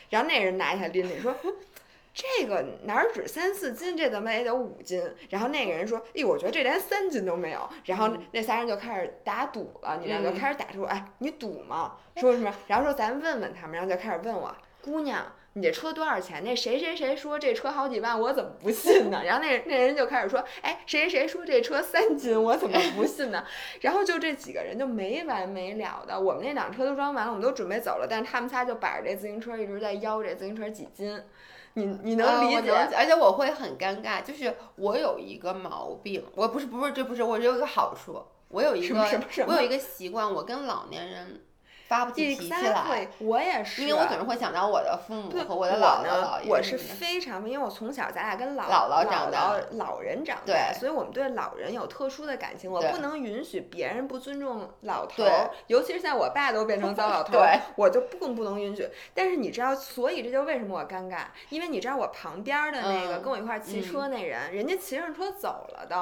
[0.09, 1.35] 然后那人拿起来拎拎说。
[2.15, 5.04] 这个哪儿止三四斤，这怎么也得五斤。
[5.30, 12.56] 然后那个人说：“哎，我觉得这连三斤都没有。”然后那仨人就开始打赌了，你知道就开始打说：“哎，你赌吗？”说什么？
[12.67, 16.41] 然后说咱问问他们，然后就开始问我姑娘，你这车多少钱？
[16.41, 19.21] 那谁谁谁说这车好几万，我怎么不信呢？
[19.25, 23.43] 然后那那人就开始说：“哎，谁谁谁说这车三斤，我怎么不信呢？”
[23.82, 31.21] 然后就这几个人就没完没了的，我们那辆车都装完了，我们都准备走了，但是他们仨就摆着这自行车一直在吆这自行车几斤。
[31.75, 38.95] 你你能理解，而且我会很尴尬，就是我有一个毛病，我不是不是这不是我有一个好处，我有一个
[39.45, 41.41] 我有一个习惯，我跟老年人。
[41.87, 46.49] 发不起脾气来，我也是，因为我总是会想到我的父母和我的姥姥姥爷。
[46.49, 52.71] 我是非常，因为我从小咱俩跟姥姥长大，老人长大，所以我们对老人有特殊的感情。
[52.71, 58.89] 我不能允许别人不尊重老头儿，尤其是在我爸都变成糟老头 儿，我就更不能允许。
[59.13, 65.95] 但是你知道，所以这就为什么我尴尬，因为你知道我旁边的那个跟我一块骑车那人，人家骑上车走了都，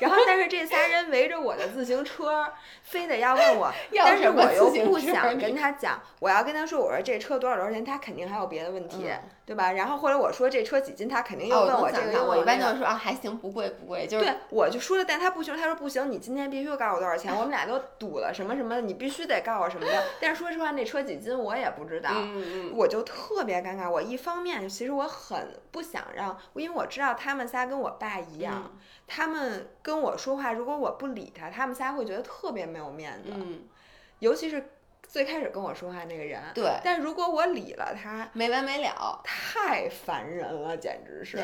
[0.00, 2.46] 然后但是这仨人围着我的自行车，
[2.82, 6.00] 非得要问我， 但是我又不想跟他讲。
[6.20, 9.08] 我要跟他说，我说这车多少多少钱，他肯定还有别的问题，
[9.46, 9.72] 对吧？
[9.72, 12.24] 然后或者我说这车几斤，他肯定又问我这个。
[12.24, 14.24] 我一般就是说啊，还行，不贵不贵，就是。
[14.24, 20.04] 对，我就说了，但他不行，他说不行，你今天必须告诉我多少钱，我们俩都赌了什么什么，你必须得告诉我什么的。
[20.20, 22.10] 但是说实话，那车几斤我也不知道，
[22.74, 23.88] 我就特别尴尬。
[23.88, 28.72] 我一方面其实我很不想让，因为我知道他们仨跟我爸一样，
[29.06, 33.30] 他们跟我说话，如果我不理他，他们仨会觉得特别没有面子，
[34.18, 34.72] 尤其是。
[35.08, 41.38] 最开始跟我说话那个人，对，但如果我理了他，没完没了，太烦人了，简直是。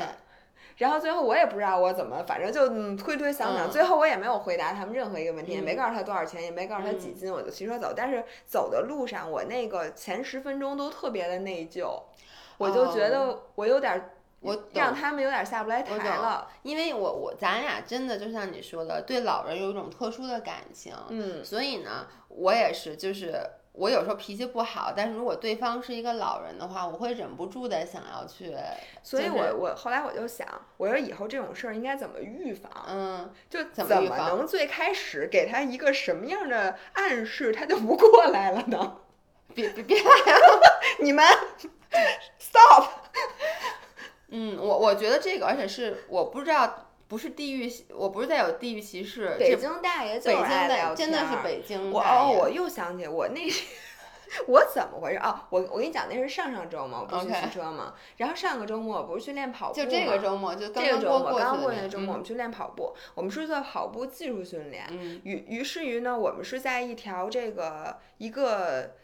[0.76, 7.94] 然后最后我也不知道我怎么，反正就推推搡搡，最后我也没有回答他们任何一个问题，也没告诉他多少钱，也没告诉他几斤，我就骑车走。
[7.96, 12.02] 但是走的路上，我那个前十分钟都特别的内疚，
[12.58, 14.10] 我就觉得我有点。
[14.44, 23.40] 我让他们有点下不来台了，因为我我咱俩真的就像你说的，对老人有一种特殊的感情，嗯，所以呢，我也是，就是
[23.72, 28.54] 我有时候脾气不好，但是如果对方是一个老人的话，我会忍不住的想要去，
[29.02, 32.70] 所以我我后来我就想，我说以后这种事儿应该怎么预防？
[32.86, 38.98] 嗯，就怎么能最开始给他一个什么样的暗示，他就不过来了呢？
[39.54, 41.24] 别别别来了， 你们
[42.38, 42.90] stop。
[44.28, 49.36] 嗯，我我觉得这个，而且是我不知道，不是地域，我不是在有地域歧视。
[49.38, 51.90] 北京大爷，北京的真的是北京。
[51.90, 53.40] 我哦，我又想起我那，
[54.48, 55.46] 我怎么回事啊？
[55.50, 57.94] 我我跟你讲，那是上上周嘛，我不是去骑车嘛。
[58.16, 62.94] 然后上个周末我不是去练跑步就这个周末，就这个周末刚过去的周末，我们去练跑步。
[63.14, 64.86] 我们是做跑步技术训练。
[64.90, 65.20] 嗯。
[65.24, 68.94] 于于是于呢，我们是在一条这个一个。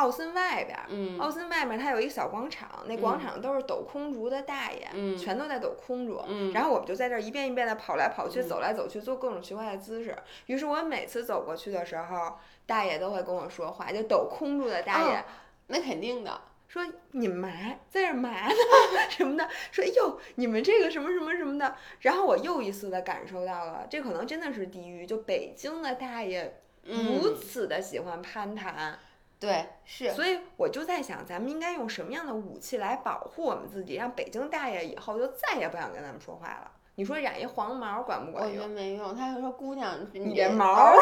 [0.00, 6.22] 奥森外边，奥森外面它有一个小广场，那广场都是抖空竹的大爷，全都在抖空竹。
[6.54, 10.16] 然后我们就在这儿一遍一遍的跑来跑去，走来走去，做各种奇怪的姿势。
[10.46, 15.22] 于是我每次走过去的时候，大爷都会跟我说话，就抖空竹的大爷，
[15.66, 17.50] 那肯定的，说你们嘛，
[17.90, 18.54] 在这嘛呢
[19.10, 21.76] 什么的，说哎呦，你们这个什么什么什么的。
[22.00, 28.98] 然后我又一次的感受到了，这可能真的是地狱，就北京的大爷如此的喜欢攀谈。
[29.40, 36.70] 对，是，所以我就在想，咱们应该用什么样的武器来保护我们自己，让北京大爷以后就再也不想跟咱们说话了。
[36.96, 38.56] 你说染一黄毛管不管用？
[38.56, 39.16] 我觉得没用。
[39.16, 40.92] 他就说：“姑娘，你这毛，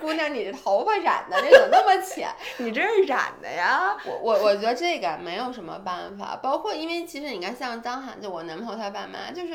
[0.00, 2.30] 姑娘，你这头发染的这怎么那么浅？
[2.58, 9.54] 你这是染的呀？”我我我觉得这个没有什么办法，包括因为其实你看，像张涵，就我男朋友他爸妈，就是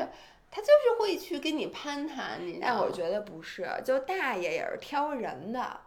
[0.52, 2.60] 他就是会去跟你攀谈，你。
[2.62, 5.80] 但我觉得不是，就大爷也是挑人的。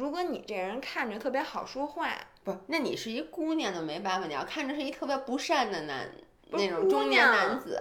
[0.00, 2.08] 如果你这人看着特别好说话，
[2.42, 4.26] 不，那你是一姑娘就没办法。
[4.26, 6.10] 你要看着是一特别不善的男，
[6.52, 7.78] 那种中年男子。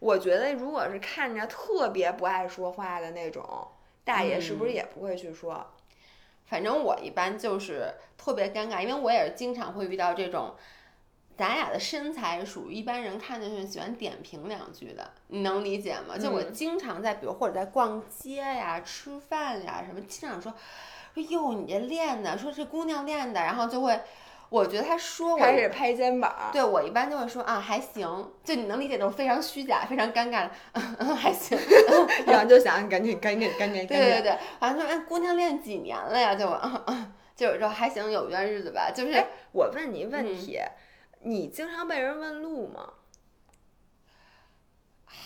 [0.00, 3.68] 我觉得，如果是看着特别不爱说话的那种
[4.02, 5.64] 大爷，是不是也不会去说？
[6.46, 10.56] 反正我一般就是特别尴尬，因为我也是经常会遇到这种，
[11.36, 16.18] 咱俩的身材属于一般人看见是喜欢点评两句的，你能理解吗？
[16.18, 20.52] 就我经常在，比如或者在逛街呀、吃饭呀什么，经常说。
[21.14, 24.00] 说哟，你这练的，说这姑娘练的，然后就会，
[24.48, 30.50] 我觉得他说我开始拍肩膀，对我一般就会说啊还行，就你能理解那种非常虚假、非常尴尬的，
[30.98, 31.58] 嗯还行，
[32.26, 36.34] 然后就想赶紧赶紧赶紧，对对对，好像说哎姑娘练几年了呀？
[36.34, 36.46] 就
[37.34, 38.90] 就是说还行，有一段日子吧。
[38.94, 40.60] 就是我问你问题，
[41.22, 42.88] 你经常被人问路吗？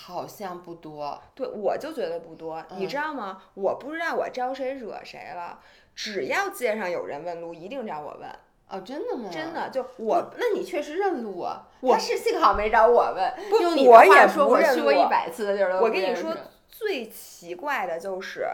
[0.07, 3.43] 好像不多，对我就觉得不多，你知道吗？
[3.55, 5.59] 我不知道我招谁惹谁了，
[5.97, 8.31] 只要街上有人问路，一定找我问。
[8.69, 9.29] 哦，真的吗？
[9.33, 11.67] 真的，就我，那你确实认路啊。
[11.83, 16.33] 他是幸好没找我问，用你话说，我去过一百次的地儿我跟你说，
[16.69, 18.47] 最奇怪的就是，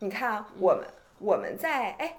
[0.00, 0.86] 你看我们
[1.20, 2.18] 我们在哎，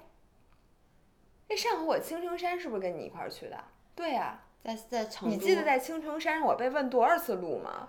[1.48, 3.56] 那上回我青城山是不是跟你一块儿去的？
[3.94, 5.32] 对呀，在在成都。
[5.32, 7.88] 你记得在青城山上我被问多少次路吗？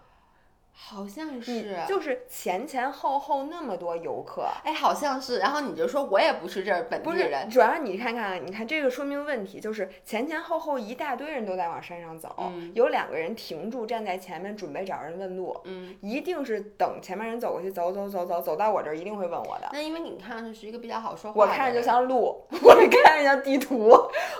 [0.77, 5.39] 好像是，就是前前后后那么多游客，哎，好像是。
[5.39, 19.69] 然后你就说我也不是这儿本地人，主要你看看，你看这个说明问题，就是前前后后一大堆人都在往山上走，有两个人停住站在前面准备找人问路，嗯，一定是等前面人走过去，走走走走走到我这儿一定会问我的。
[19.71, 23.89] 那因为你看上去是一个比较好说话，我看着就像路， 我看着像地图，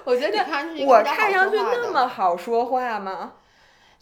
[0.03, 3.33] 我觉得看我看上去那么好说话吗？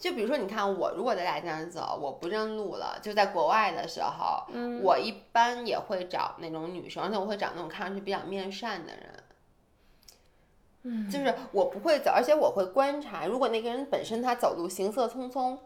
[0.03, 4.43] 就比如说，你看我如果在大街上走，我不认路了，就在国外的时候，
[4.81, 9.23] 我一般也会找那种女生，而且我会找那种看上去比较面善的人。
[10.81, 15.57] 嗯，就是我不会走，而且我会观察，如果那个人本身他走路行色匆匆，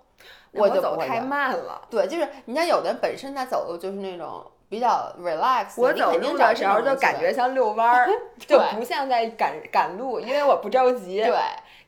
[0.52, 1.88] 我就走太慢了。
[1.90, 11.24] 对，就是你像有的人本身他走路就是那种比较 relax，我走路的时候就感觉像遛弯儿， 就不像在赶赶路，因为我不着急。
[11.24, 11.36] 对。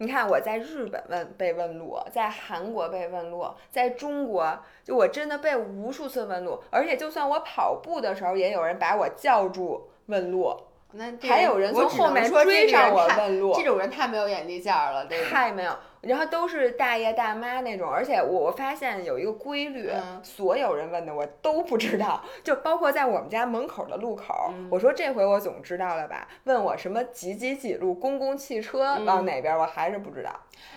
[0.02, 10.56] 你看我在日本问被问路，在韩国被问路，在中国就我真的被无数次问路，而且就算我跑步的时候，也有人把我叫住问路。
[10.92, 15.72] 那还有人从后面追上我问路，这种人太没有眼力见儿了，太没有。
[16.02, 19.92] 然后都是大爷大妈那种，而且我我发现有一个规律，
[20.24, 26.28] 所有人问的我都不知道，就包括在我们家门口的路口，我说这回我总知道了吧？
[26.46, 30.32] 问我什么几几几路公共汽车往哪边，我还是不知道。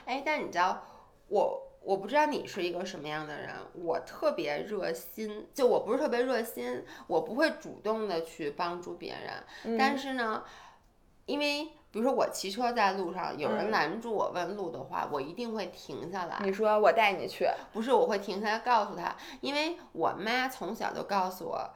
[0.04, 0.82] 哎，但你知道
[1.28, 1.68] 我。
[1.84, 9.78] 我不知道你是一个什么样的人，我特别热心，就我不是特别热心，我不会主动的去帮助别人。
[9.78, 10.44] 但是呢，
[11.26, 16.38] 因为比如说我骑车在路上，有人拦住我问路的话，我一定会停下来。
[16.42, 17.48] 你说我带你去？
[17.72, 21.70] 不是，我会停下来告诉他，因为我妈从小就告诉我。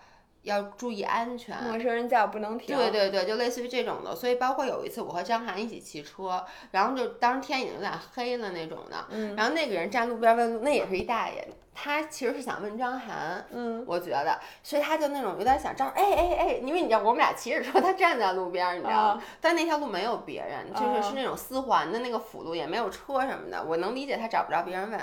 [0.46, 2.74] 要注意安全，陌生人叫不能停。
[2.76, 4.14] 对对对，就类似于这种的。
[4.14, 9.06] 所以包括有一次，我和张涵一起骑车，然后就当时天已经有点黑了那种的，
[9.36, 11.46] 然后那个人站路边问路，那也是一大爷。
[11.78, 19.22] 他其实是想问张涵，嗯，我觉得，所以他就那种有点想张，哎哎哎，因为你知道我们俩骑着车，他站在路边，你知道吗？
[19.42, 24.98] 但那条路没有别人，就是是那种四环的那个辅路，也没有车什么的，我能理解他找不着别人问。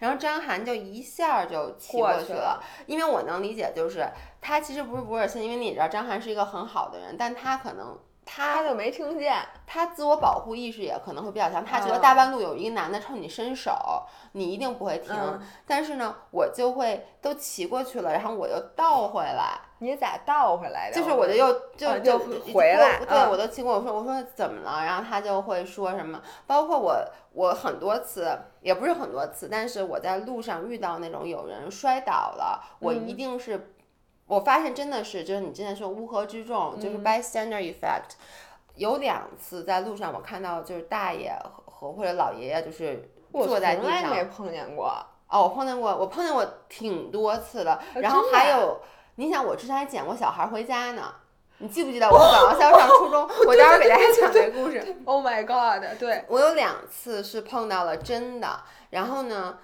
[0.00, 4.04] 然后张涵就一下就骑过去了，因为我能理解，就是
[4.40, 7.96] 他其实不是不热心，因为你知道张涵是一个很好的人，但他可能。
[8.28, 13.72] 他就没听见，他自我保护意识也可能会比较强，他觉得大半路有一个男的冲你伸手，
[14.32, 15.14] 你一定不会停。
[15.64, 19.60] 但是呢，我就会都骑过去了，然后我又倒回来。
[19.78, 20.96] 你咋倒回来的？
[20.96, 22.18] 就是我就又就就
[22.52, 23.74] 回来，对我都骑过。
[23.74, 24.82] 我说我说怎么了？
[24.84, 26.96] 然后他就会说什么，包括我
[27.32, 33.72] 我很多次也不是很多次，但是我在路上遇到那种有人摔倒了，我一定是。
[34.26, 38.16] 我发现真的是，就是你之前说乌合之众，就是 bystander effect。
[38.74, 41.32] 有两次在路上，我看到就是大爷
[41.64, 43.90] 和或者老爷爷，就是坐在地上。
[43.90, 44.92] 我从来没碰见过。
[45.28, 47.80] 哦，我碰见过，我碰见过挺多次的。
[47.94, 48.80] 然后还有，
[49.14, 51.14] 你想，我之前还捡过小孩回家呢。
[51.58, 54.96] 你记不记得我 早上上初中， 我待会儿给大家讲这故事。
[55.06, 55.98] Oh my god！
[55.98, 58.60] 对我有两次是碰到了真的，
[58.90, 59.56] 然后呢？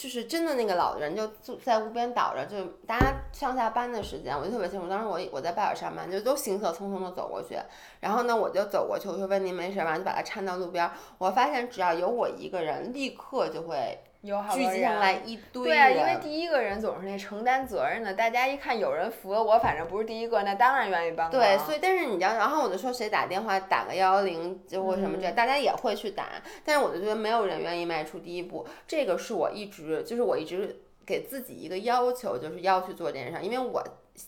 [0.00, 4.88] 就是真的那个老人就坐在路边倒着，就大家上下班的时间，我就特别清楚。
[4.88, 7.58] 当时我我在拜尔上班，就都行色匆匆的走过去，
[8.00, 10.90] 然后呢，我就走过去，我就问您没事吧，就把他搀到路边。
[11.18, 13.98] 我发现只要有我一个人，立刻就会。
[14.22, 18.12] 聚集上来一堆对啊，因为第一个人总是那承担责任的。
[18.12, 21.30] 大家一看有人扶了我，反正不是第一个，那当然愿意帮。
[21.30, 26.26] 对，所以但是你要，然后我就说谁打电话打个幺幺零就或什么这，大家也会去打。
[26.64, 33.82] 但是我就觉得没有人愿意迈出第一步，这个是我一直就是我一直给自己一个要求，就是要去做这件事，因为我。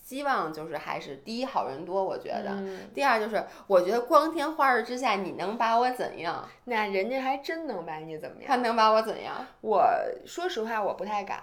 [0.05, 2.63] 希望就是还是第一好人多，我觉得。
[2.95, 6.49] 第二就是，我觉得光天化日之下，你能把我怎样？
[6.65, 8.49] 那人家还真能把你怎么样？
[8.49, 9.47] 他能把我怎样？
[9.61, 9.87] 我
[10.25, 11.41] 说实话，我不太敢。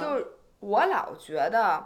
[0.00, 0.26] 就是
[0.58, 1.84] 我老觉得，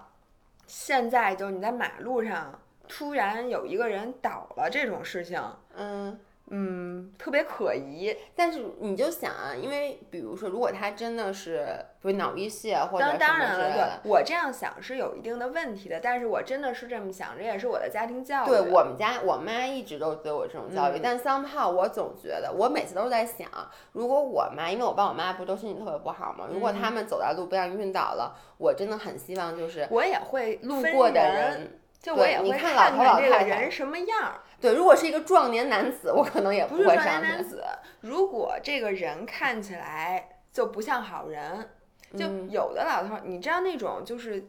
[0.67, 5.43] 现在就是你在马路上突然有一个人倒了这种事情，
[5.77, 6.19] 嗯。
[6.51, 8.15] 嗯，特别可疑。
[8.35, 11.67] 但是你就想啊，因为比如说，如果他真的是
[12.01, 16.01] 不是脑溢血或者什么当然了，对，我这样想是有一定的问题的。
[16.03, 18.49] 但是我真的是这么想，这也是我的家庭教育。
[18.49, 21.01] 对我们家，我妈一直都对我这种教育。
[21.03, 23.49] 但 somehow 我总觉得，我每次都是在想，
[23.93, 26.47] 如果我妈，因为我爸我妈不都身体特别不好吗？
[26.53, 34.35] 如果他们走在路边上晕倒了，我真的很希望就是我也会路过的人，就我也会看老头老太太人什么样。
[34.61, 37.03] 对，如果是一个壮年男子，我可能也不会上去。
[37.03, 37.65] 壮年男子，
[38.01, 41.71] 如果这个人看起来就不像好人，
[42.17, 44.49] 就有的老头，你知道那种就是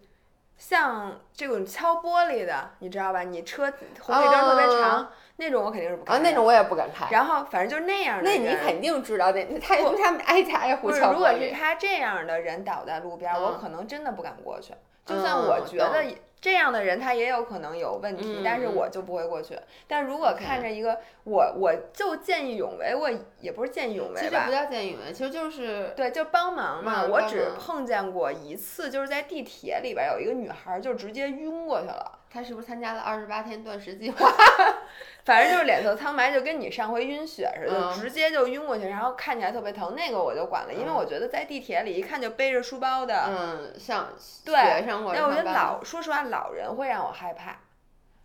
[0.57, 3.21] 像这种敲玻璃的，你知道吧？
[3.23, 6.13] 你车红绿灯特别长，那种我肯定是不开。
[6.13, 7.07] 啊，那种我也不敢开。
[7.09, 14.73] 然后反正就是那样的人，那你肯定知道，那他他们挨家挨户敲如果是他这样的人倒在路边，我可能真的不敢过去。
[15.05, 16.03] 就算我觉得。
[16.41, 19.55] 这样的人他也有可能有问题，但是我就不会过去。
[19.87, 24.19] 但如果看着一个我，我就见义勇为，我也不是见义勇为吧？
[24.19, 27.05] 其实不叫见义勇为，其实就是对，就帮忙嘛。
[27.05, 32.19] 我只碰见过一次，就是在地铁里边有一个女孩就直接晕过去了。
[32.31, 34.31] 她是不是参加了二十八天断食计划？
[35.25, 39.93] 反正就是脸色苍白，就跟你上回晕血似的，直接就晕过去，然后看起来特别疼。
[39.95, 47.57] 那个我就管了，因为我觉得在地铁里一看就背着书包的，嗯，像学生或者那我觉得老说实话，老人会让我害怕，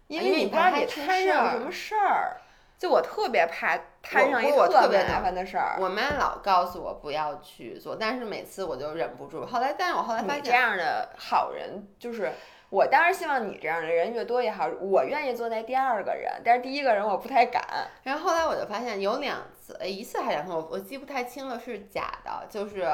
[0.06, 2.38] 因为你不知道你摊上什么事儿。
[2.78, 5.76] 就我特别怕摊上一个特别麻烦的事儿。
[5.80, 9.46] 我妈老告诉我不要去做，但是每次我就忍不住。
[9.46, 12.32] 后来，但是我后来发现这样的好人就是。
[12.68, 17.62] 我当然希望你这样的人越多越好，我愿意坐在第二个人，但是第一个人我不太敢。
[18.02, 22.86] 然后后来我就发现有两次，一次还是两次，我我记不太清了，是假的，就是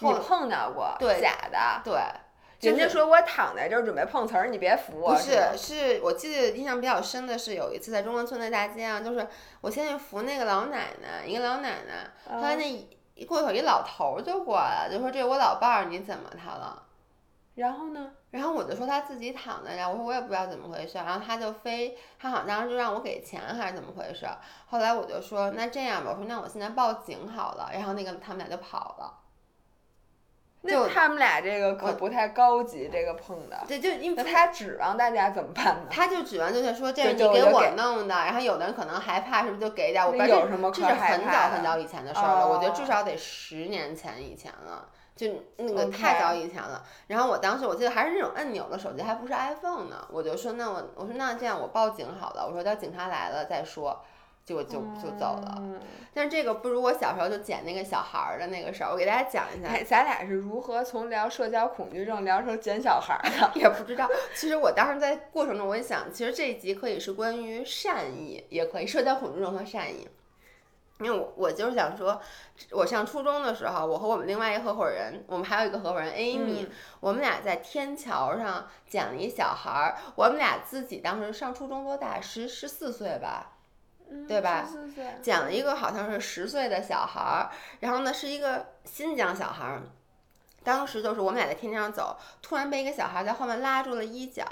[0.00, 2.00] 你碰到过，对，假的，对。
[2.60, 5.14] 人家说我躺在这儿准备碰瓷儿，你别扶我。
[5.14, 9.26] 不是，是我记得印象比较深的是有一次在中关村的大街上，就是
[9.62, 16.82] 我先去扶那个老奶奶，一个老奶奶，后来那一过一会儿一老头儿就过来了，就说这我老伴儿，你怎么他了？
[17.54, 18.12] 然后呢？
[18.30, 24.26] 然后我就说他自己躺在那儿，我说我也不知道怎么回事，然后他就非他好像当时就让我给钱还是怎么回事，
[24.66, 29.16] 后来我就说那这样吧，我说那我现在报警好了，然后那个他们俩就跑了。
[30.62, 33.64] 那他们俩这个可不太高级，这个碰的。
[33.66, 35.86] 对，就因为他指望大家怎么办呢？
[35.90, 40.06] 他就指望就是说这是你给我弄的，然后有的人可能害怕，是不是就给点？
[40.06, 44.86] 我有什么这是很早很早以前的事儿了，我觉得至少得十年前以前了。
[45.20, 50.08] 就那个太早以前了，然后我当时我记得还是那种按钮的手机，还不是 iPhone 呢。
[50.10, 54.02] 我就说那我我说那这样我报警好了，我说等警察来了再说，
[54.46, 55.62] 结果就就走了。
[56.14, 59.84] 但是这个不如我小时候就捡那个小孩儿的那个事儿，我给大家讲一下。
[59.84, 63.50] 咱俩是如何从聊社交恐惧症聊成捡小孩儿的？
[63.60, 64.08] 也不知道。
[64.34, 70.08] 其实我当时在过程中，我也想，其实这一集可以是关于善意，也可以社交恐惧症和善意。
[71.00, 72.20] 因为我我就是想说，
[72.70, 76.68] 我上初中的时候，我和我们另外一个合伙人，我们还有一个合伙人 Amy，、
[77.00, 82.20] 我们俩在天桥上捡了一小孩儿，我们俩自己当时上初中多大？
[82.20, 83.52] 十十四岁吧，
[84.28, 89.82] 对吧十四岁捡了一个好像是十岁的小孩儿，然后呢是一个新疆小孩儿。
[90.62, 94.44] 当时就是我们俩在天桥上走，突然被一个小孩在后面拉住了衣角。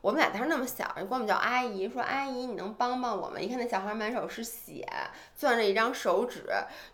[0.00, 3.42] 我们俩当时那么小，人管我们叫阿姨，说阿姨你能帮帮我们？
[3.42, 4.86] 一看那小孩满手是血，
[5.34, 6.44] 攥着一张手指，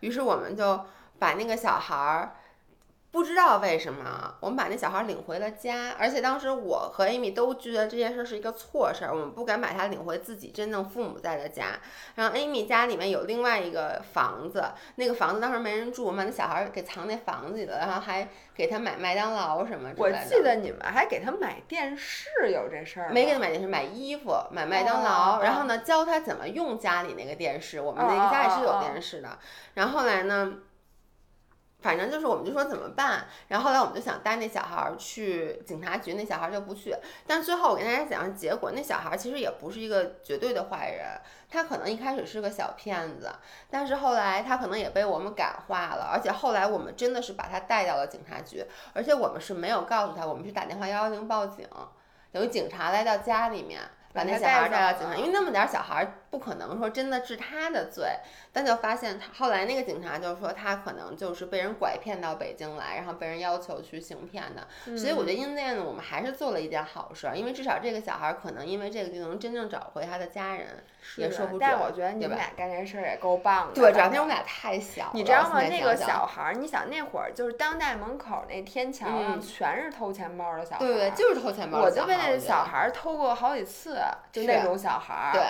[0.01, 0.81] 于是我们就
[1.18, 2.37] 把那个小孩儿。
[3.12, 11.80] 不知道为什么，我们把那小孩领回了家，而且当时我和 Amy 都觉得这件事是一个错事儿，我们不敢把他领回自己真正父母在的家。
[12.14, 20.20] 然后 Amy 家里面有另外一个房子，那个房子当时没人住，我们把那小孩给藏那房子里了，然后还给他买麦当劳什么之我类的。
[20.22, 23.11] 我记得你们还给他买电视，有这事儿？
[23.11, 27.80] 没给他买电视，买衣服，买麦当劳，哦然后呢教他怎么用家里那个电视。
[27.80, 29.36] 我们那个家里是有电视的。
[29.74, 30.52] 然后后来呢，
[31.81, 36.95] 反正就是我们就说怎么办，然后后来我们就想带那小孩儿去警察局，那小孩儿就不去。
[37.26, 41.07] 但最后我跟大家讲，结果那小孩儿其实也不是一个绝对的坏人，
[41.51, 43.31] 他可能一开始是个小骗子，
[43.70, 51.66] 但是后来他可能也被我们感化了，而且后来我们真的是把他带到了警察局，而且我们是没有告诉他，我们是打电话幺幺零报警，
[52.31, 53.81] 等于警察来到家里面。
[54.12, 58.07] 把那小孩儿带到警察，因为那么点儿小孩儿不可能说真的治他的罪，
[58.53, 70.85] 但就发现他后来那个警察就说他可能就是被人拐骗到北京来，然后被人要求去行骗的，所以我觉得因为呢，我们还是做了一件好事儿，因为至少这个小孩儿可能因为这个就能真正找回他的家人，
[71.16, 71.61] 也说不准。
[71.61, 73.74] 但我觉得你们俩干这事儿也够棒的。
[73.74, 75.61] 对，主要那我们俩太小了，你知道吗？
[75.61, 80.87] 那个小孩儿，你想那会儿就是当代门口那天桥上嗯全是偷钱包的小孩儿。
[80.87, 82.16] 对对，就是偷钱包我的小孩儿。
[82.16, 83.99] 就被那小孩儿偷过好几次，
[84.31, 85.33] 就那种小孩儿。
[85.33, 85.43] 对，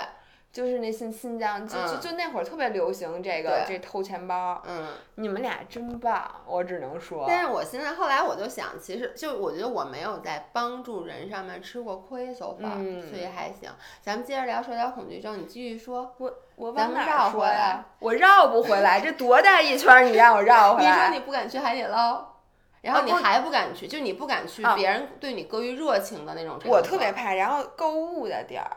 [0.53, 4.61] 就是那新新疆，就就嗯就那会儿特别流行这个对这偷钱包。
[4.67, 4.89] 嗯。
[5.15, 7.25] 你们俩真棒，我只能说。
[7.29, 13.71] 但是我现在后来我就想，其实就我觉得我没有在帮助人上面吃过亏，so far，、嗯所以还行。
[14.01, 16.15] 咱们接着聊社交恐惧症，你继续说。
[16.19, 17.87] 我我咱往哪儿说们绕回来呀？
[17.99, 21.19] 我绕不回来，这多大一圈儿，你让我绕回来你说？
[21.19, 22.35] 你不敢去海底捞，
[22.81, 26.59] 然后你还不敢去，就你不敢去啊别人对你过于热情的那种。
[26.65, 28.71] 我特别怕，然后购物的地儿，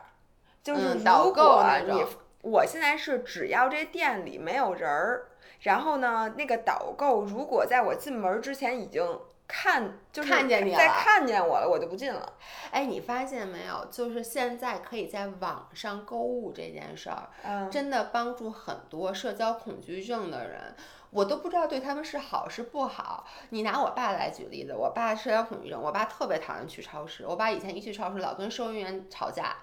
[0.64, 2.04] 就是嗯导如购果你
[2.40, 5.26] 我现在是只要这店里没有人儿，
[5.60, 12.32] 然后呢，那个导购如果在我进门儿之前已经看就是看见你在了看见我了，我就不进了。
[12.70, 13.86] 哎，你发现没有？
[13.90, 20.74] 就是现在可以在网上购物这件事儿，嗯，真的帮助很多社交恐惧症的人。
[21.10, 23.24] 我都不知道对他们是好是不好。
[23.50, 27.24] 你拿我爸来举例子，我爸社交恐惧症，我爸特别讨厌去超市。
[27.24, 29.54] 我爸以前一去超市老跟收银员吵架，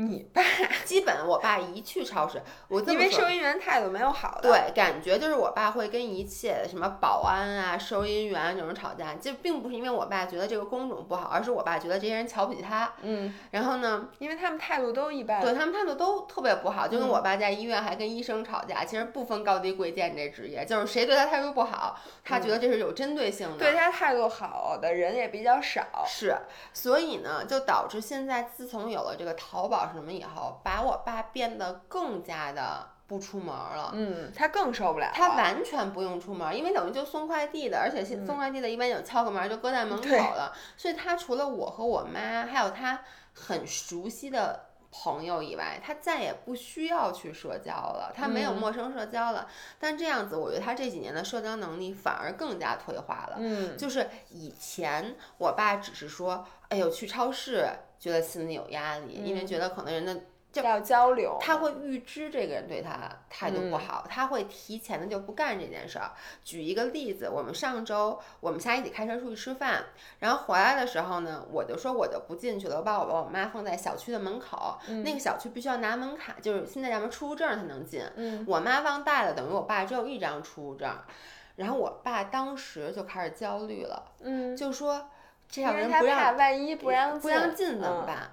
[0.00, 0.42] 你 爸
[0.84, 12.92] 基本我爸一去超市，我这么说因为收银员态度没有好的，对，感觉就是我爸会跟一切什么保安啊、收银员这种吵架，就并不是因为我爸觉得这个工种不好，而是我爸觉得这些人瞧不起他。
[13.02, 15.40] 嗯，然后呢，因为他们态度都一般。
[15.40, 23.56] 对他们态度都特别不好，就跟嗯我爸在医院还跟医生吵架，其实不分高低贵贱这职业，就是谁对他态度不好，他觉得这是有针对性的。
[23.56, 26.04] 嗯对他态度好的人也比较少。
[26.06, 26.36] 是，
[26.72, 33.90] 所以呢，就导致现在自从有了这个淘宝什么以后，把我爸变得更加的不出门儿了。
[33.94, 35.12] 嗯，他更受不了了。
[35.14, 43.00] 他完全不用出门儿，因为等于就送快递的，而且现送快递的一般有敲个门儿就搁在门口对了，所以他除了我和我妈，还有他
[43.34, 49.46] 很熟悉的朋友以外，他再也不需要去社交了，他没有嗯陌生社交了。
[49.78, 53.36] 但这样子，我觉得他这几年的社交能力反而更加退化了。
[53.38, 57.68] 嗯，就是以前我爸只是说，哎呦，去超市
[57.98, 60.18] 觉得心里有压力，因为嗯觉得可能人的
[60.50, 61.36] 就要交流。
[61.40, 66.10] 他会预知这个人对他态度不嗯好，他会提前的就不干这件事儿。
[66.42, 69.84] 举一个例子，我们上周我们仨一起开车出去吃饭，
[70.18, 78.02] 然后回来的时候呢，我就说我就不进去了，我把我爸我妈放在小区的门口，嗯那个小区必须要拿门卡，就是现在咱们出入证才能进。
[78.16, 80.88] 嗯，我妈忘带了，等于我爸只有一张出入证。
[81.56, 85.10] 然后我爸当时就开始焦虑了，嗯，就说
[85.50, 88.30] 这因为他样人不让怕万一不让不让进怎么嗯办？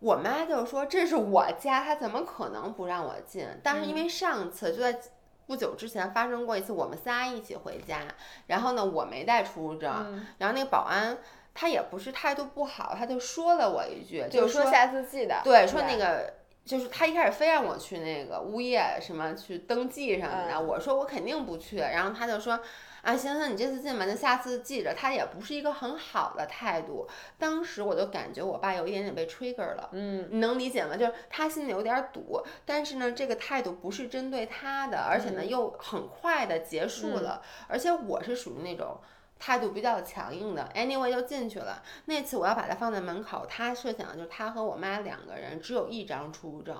[0.00, 3.46] 我妈就说这是我家，她怎么可能不让我进？
[3.62, 4.98] 但是因嗯为上次就在
[5.46, 8.00] 不久之前发生过一次，我们仨一起回家，
[8.46, 11.16] 然后呢我没带出入证，嗯，然后那个保安
[11.54, 15.40] 他也不是态度不好，他就说了我一句，就是说下次记得。
[15.44, 16.34] 对，说那个
[16.64, 22.60] 就是他一开始非让我去那个物业什么去登记什么的，我说我肯定不去，然后他就说。
[23.04, 24.94] 啊，行行，你这次进门，就下次记着。
[24.94, 27.06] 他也不是一个很好的态度。
[27.38, 30.96] 当时我就感觉我爸有一点点被 trigger 了，嗯，你能理解吗？
[30.96, 37.42] 就是他心里有点堵，但是呢，这个态度不是针对他的，而且呢又很快的结束了。
[37.68, 38.98] 而且我是属于那种
[39.38, 41.82] 态度比较强硬的，anyway 就进去了。
[42.06, 46.74] 那次我要把他放在门口，他设想的就是他和我妈两个人，只有一张出入证。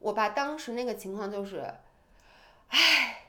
[0.00, 1.64] 我爸当时那个情况就是，
[2.68, 3.22] 唉，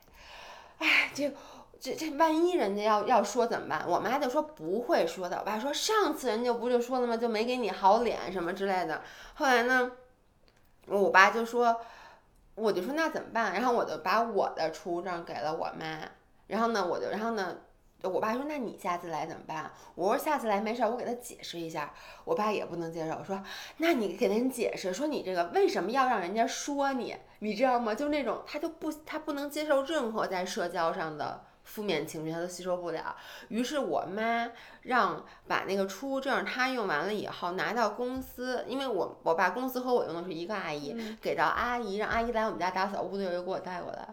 [0.79, 1.33] 唉，这。
[1.81, 3.83] 这这万一人家要要说怎么办？
[3.87, 5.39] 我妈就说不会说的。
[5.39, 7.17] 我爸说上次人家不就说了吗？
[7.17, 9.01] 就没给你好脸什么之类的。
[9.33, 9.91] 后来呢，
[10.85, 11.81] 我爸就说，
[12.53, 13.53] 我就说那怎么办？
[13.53, 16.07] 然后我就把我的出入证给了我妈。
[16.45, 17.57] 然后呢，我就然后呢，
[18.03, 19.71] 我爸说那你下次来怎么办？
[19.95, 21.91] 我说下次来没事儿，我给他解释一下。
[22.25, 23.41] 我爸也不能接受，说
[23.77, 27.17] 那你给人解释，说你这个为什么要让人家说你？
[27.39, 27.95] 你知道吗？
[27.95, 31.45] 就那种他就不他不能接受任何在社交上的。
[31.71, 33.15] 负面情绪他都吸收不了，
[33.47, 34.51] 于是我妈
[34.81, 44.05] 让把那个出入证她用完了以后拿到公司，因为我我爸公司和我用的是一个阿姨，给到阿姨，让阿姨来我们家打扫，屋子又给我带过来。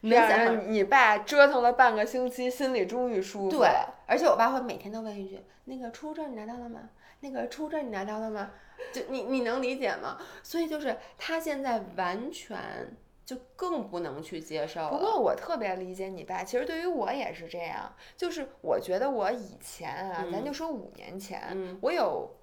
[0.00, 3.58] 让你爸折腾了半个星期，心里终于舒服。
[3.58, 3.68] 对，
[4.06, 6.88] 而且我爸会每天都问一句：“那个出入证你拿到了吗？
[7.20, 8.50] 那个出入证你拿到了吗？”
[8.92, 10.16] 就你你能理解吗？
[10.42, 12.96] 所以就是他现在完全。
[13.24, 14.88] 就更不能去接受。
[14.90, 17.94] 不过我特别理解你爸，其实对于我也是这样。
[18.16, 22.36] 就是我觉得我以前啊，咱就说五年前，我有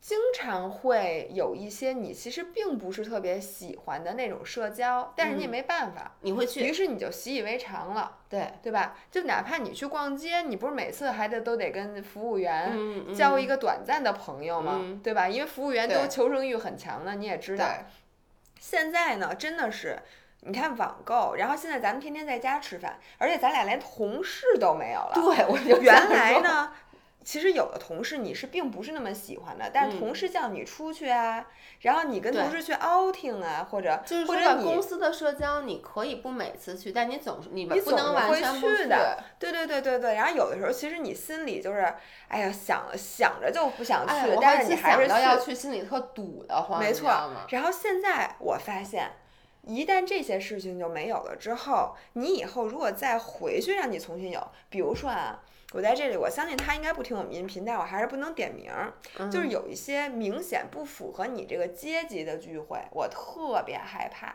[0.00, 8.96] 经常会有一些你其实并不是特别喜欢的那种社交，但是你也没办法，你会去，于是你就习以为常了，对对吧？
[9.10, 15.00] 就哪怕你去逛街，你不是每次还得都得跟服务员交一个短暂的朋友吗？
[15.02, 15.28] 对吧？
[15.28, 17.66] 因为服务员都求生欲很强的，你也知道。
[18.58, 19.98] 现在呢，真的是，
[20.40, 25.12] 你看网购，然后现在咱们天天在家吃饭，而且咱俩连同事都没有了。
[25.14, 26.72] 对，我就原来呢，
[27.28, 31.46] 其实有的同事你是并不是那么喜欢的，但是同事叫你出去啊，
[31.80, 39.22] 然后你跟同事去 outing 啊，或者就是或者公司的社交，你可以不每次去，但你总是你不能完全不去的。
[39.38, 41.92] 对对对对对，然后有的时候其实你心里就是，
[42.28, 46.80] 哎呀，想想着就不想去，但是你还是要去，心里特堵得慌。
[46.80, 47.10] 没错。
[47.50, 49.10] 然后现在我发现。
[49.64, 55.42] 一旦这些事情就没有了之后，你以后如果再回去让你重新有，比如说啊，
[55.74, 58.94] 我在这里，我相信他应该不听我们音频，但我还是不能点名儿，
[59.30, 64.34] 就是有一些明显不符合你这个阶级的聚会，我特别害怕。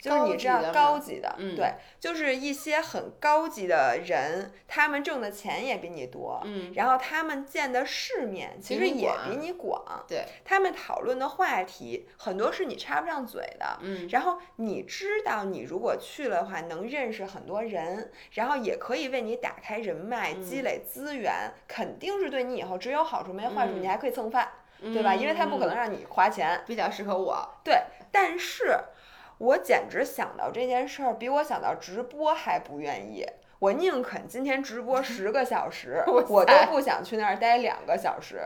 [0.00, 24.48] 就是你知道高级的，对，就是一些很高级的人，他们挣的钱也比你多，嗯，然后他们见的世面其实也比你广，对，他们讨论的话题很多是你插不上嘴的，嗯，然后你知道你如果去了的话能认识很多人，然后也可以为你打开人脉、积累资源，肯定是对你以后只有好处没坏处，你还可以蹭饭，
[24.80, 25.12] 对吧？
[25.12, 27.82] 因为他不可能让你花钱，比较适合我，对，
[28.12, 28.78] 但是。
[29.38, 33.24] 我简直想到这件事儿，比我想到直播还不愿意。
[33.60, 38.40] 我宁肯今天直播十个小时， 我都不想去那儿待两个小时。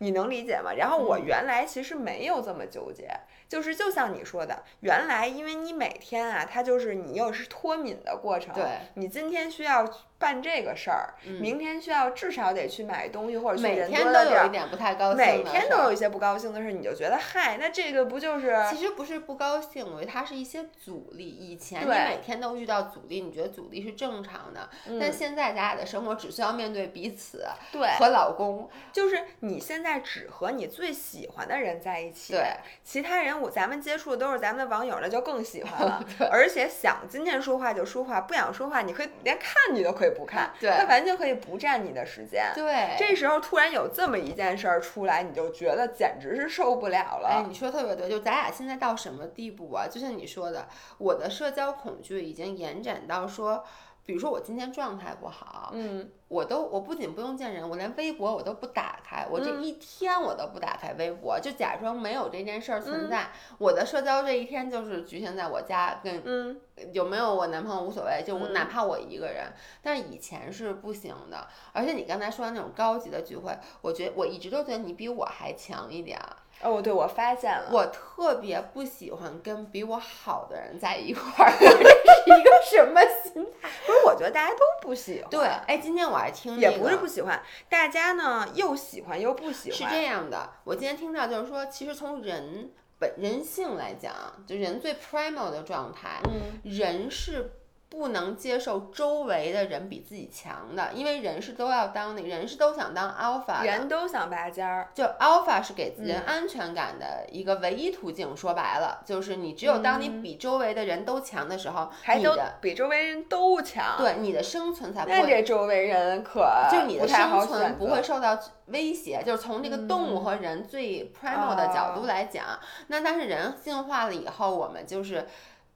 [0.00, 0.72] 你能理解吗？
[0.74, 3.10] 然后我原来其实没有这么纠结。
[3.48, 8.54] 就是就像你说的，原来因为你每天啊，它就是你又是脱敏的过程。
[8.54, 8.64] 对，
[8.94, 9.84] 你今天需要
[10.18, 14.04] 办这个事儿，明天需要至少得去买东西或者去人多的地儿。
[14.04, 15.16] 每天都有一点不太高兴。
[15.16, 18.56] 每天都有一些不高兴的事，你就觉得嗨，那这个不就是？
[18.68, 21.24] 其实不是不高兴，我觉得它是一些阻力。
[21.24, 24.68] 以前你每天都遇到阻力，你觉得阻力是正常的。
[25.00, 33.28] 但现在咱俩的生活只需要面对彼此，对，和老公，就是你现在只和你最喜欢的人在一起，对，其他人。
[33.38, 36.04] 我咱们接触的都是咱们的网友，那就更喜欢了。
[36.28, 42.50] 而且想今天说话就说话，不想说话你可以连看你都可以不看， 对，他完全可以不占你的时间。
[42.54, 47.28] 对，这时候突然有这么一件事儿出来，你就觉得简直是受不了了。
[47.28, 49.86] 哎，你说特别对，就咱俩现在到什么地步啊？
[49.88, 53.64] 就像你说的，我的社交恐惧已经延展到说。
[54.08, 63.28] 比如说我今天状态不好，嗯，我都我不仅不用见人，我连微博我都不打开，我这一天我都不打开微博，就假装没有这件事儿存在。
[63.58, 66.58] 我的社交这一天就是局限在我家跟
[66.94, 69.52] 有没有我男朋友无所谓，就哪怕我一个人。
[69.82, 76.18] 但是以前是不行的，而且你刚才说的那种高级的聚会，我觉得我一直都觉得你比我还强一点。
[76.60, 83.68] 哦，对，我发现了，我特别不喜欢跟比我好的人在一块儿，这是一个什么心态？
[83.86, 85.30] 不是，我觉得大家都不喜欢。
[85.30, 89.78] 对，哎，今天我还听，也不是不喜欢，大家呢又喜欢又不喜欢。
[89.78, 94.12] 是这样的，我今天听到就是说，其实从人本人性来讲，
[94.46, 97.52] 就人最 primal 的状态，嗯，人是。
[97.90, 104.90] 不能接受周围的人比自己强的，因为人是都要当那人是都想当 alpha，人都想拔尖儿。
[104.94, 108.36] 就 alpha 是给人安全感的一个唯一途径。
[108.36, 115.16] 说白了，就是你只有当你比周围的人都强的时候，还都比周围人都强，对你的生存才不会。
[115.16, 119.22] 那这周围人可就你的生存不会受到威胁。
[119.24, 122.44] 就是从这个动物和人最 primal 的角度来讲，
[122.88, 125.26] 那但是人进化了以后，我们就是。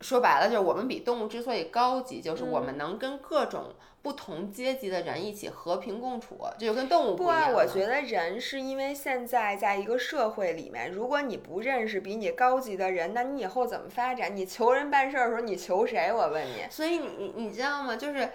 [0.03, 3.67] 说白了，就是我们比动物之所以高级，就是我们能跟各种
[4.03, 7.53] 不同阶级的人一起和平共处，这就跟动物不一样。
[7.53, 14.35] 不，我觉得人是因为现在在一个社会里面，如果你不认识比你高级的人，那你以后怎么发展？
[14.37, 16.13] 你求人办事儿的时候，你求谁？
[16.13, 16.67] 我问你。
[16.69, 17.95] 所以你你知道吗？
[17.95, 18.29] 就是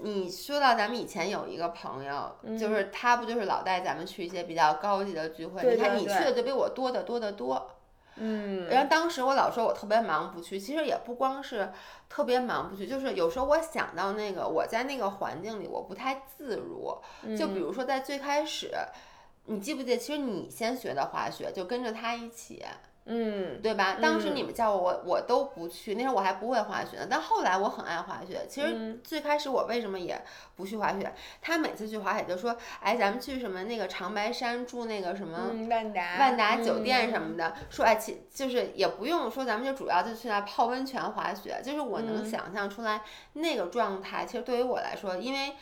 [0.00, 5.62] 你说到咱们以前有一个朋友，就是他不就是老带咱们去一些比较高级的聚会？
[5.62, 7.70] 你看你去的就比我多得多得多。
[8.16, 11.72] 嗯，然后当时我老说我特别忙不去，其实也不光是
[12.08, 16.96] 特别忙不去，就是有时候我想到那个我在那个环境里我不太自如，
[17.36, 18.70] 就比如说在最开始，
[19.46, 22.64] 你记不记得，其实你先学的滑雪，就跟着他一起。
[23.04, 23.98] 嗯，对吧？
[24.00, 25.96] 当时你们叫我，我我都不去。
[25.96, 28.46] 那时候我还不会滑雪呢，但后来我很爱滑雪。
[28.48, 30.22] 其实最开始我为什么也
[30.54, 31.12] 不去滑雪？
[31.40, 41.60] 他每次去滑雪就说：“哎，咱们去什么那个长白山住那个什么万达万达酒店什么的。”说哎，其就是也不用说，咱们就主要就去那泡温泉滑雪。
[41.64, 45.56] 就是我能想象出来那个状态，其实对于我来说，因为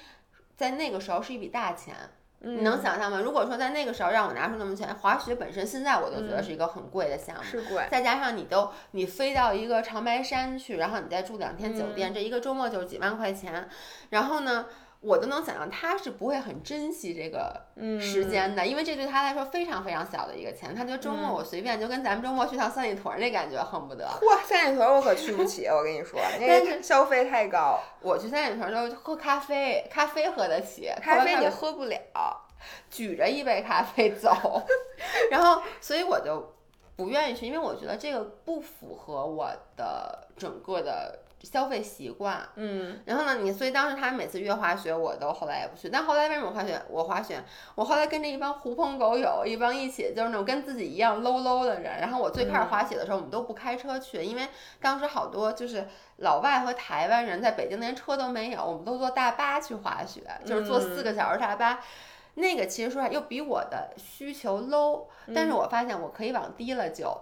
[0.57, 1.95] 在那个时候是一笔大钱。
[2.41, 3.21] 你能想象吗？
[3.21, 7.87] 如果说在那个时候让我拿出那么钱，滑雪本身现在我都觉得是一个很贵的项目，是贵。
[7.91, 13.69] 再加上你都你飞到一个长白山去，然后你再住两天酒店，这一个周末就是几万块钱，
[14.11, 14.67] 然后呢？
[15.03, 17.59] 我都能想象他是不会很珍惜这个
[17.99, 20.75] 时间的，因为这对他来说非常非常小的一个钱。
[20.75, 24.07] 他觉得周末我随便就跟咱们周末去趟三里屯那感觉恨不得。
[24.21, 27.81] 嚯，三里屯我可去不起，我跟你说， 那个消费太高。
[28.03, 31.99] 我去三里屯就喝咖啡，咖啡喝得起，咖啡你喝不了，
[32.91, 34.31] 举着一杯咖啡走。
[35.33, 36.53] 然后，所以我就
[36.97, 41.19] 不愿意去，因为我觉得这个不符合我的整个的。
[41.43, 45.89] 消费习惯，嗯，然后呢，你所以当时他每次约滑雪，我都后来也不去。
[45.89, 46.81] 但后来为什么滑雪？
[46.89, 47.43] 我滑雪，
[47.75, 51.99] 我后来跟着一帮狐朋狗友，一帮一起就是那种跟自己一样 low low 的人。
[51.99, 54.49] 然后我最开始滑雪的时候，我们都不开车去，因为
[54.81, 55.89] 当时好多就是
[56.19, 61.81] 老外和台湾人在北京连车都没有，我们都坐大巴去滑雪，就是坐四个小时大巴。
[62.35, 67.19] 那个其实说又比我的需求 low，但是我发现我可以往低了就。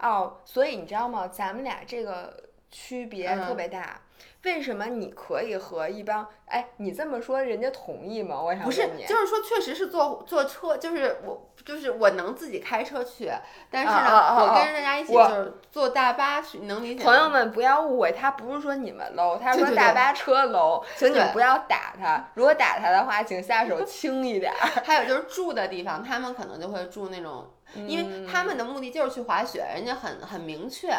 [0.00, 1.28] 哦，所以你知道吗？
[1.28, 2.47] 咱们俩这个。
[2.70, 4.00] 区别特别大，
[4.44, 8.40] 为什么你可以和一帮哎，你这么说人家同意吗？
[8.40, 13.30] 我想不是，就是说确实是坐坐车，就是我就是我能自己开车去，
[13.70, 17.02] 但是呢，我跟着大家一起就是坐大巴去，能理解。
[17.02, 24.52] 朋友们不要误会，他不是说你们 low，他是说大巴车 low，请你们不要打他，如果打他的话，请下手 轻一点。
[24.84, 30.92] 还有就是住的地方，他们可能就会住那种，因为他们的目的就是去滑雪，人家很很明确。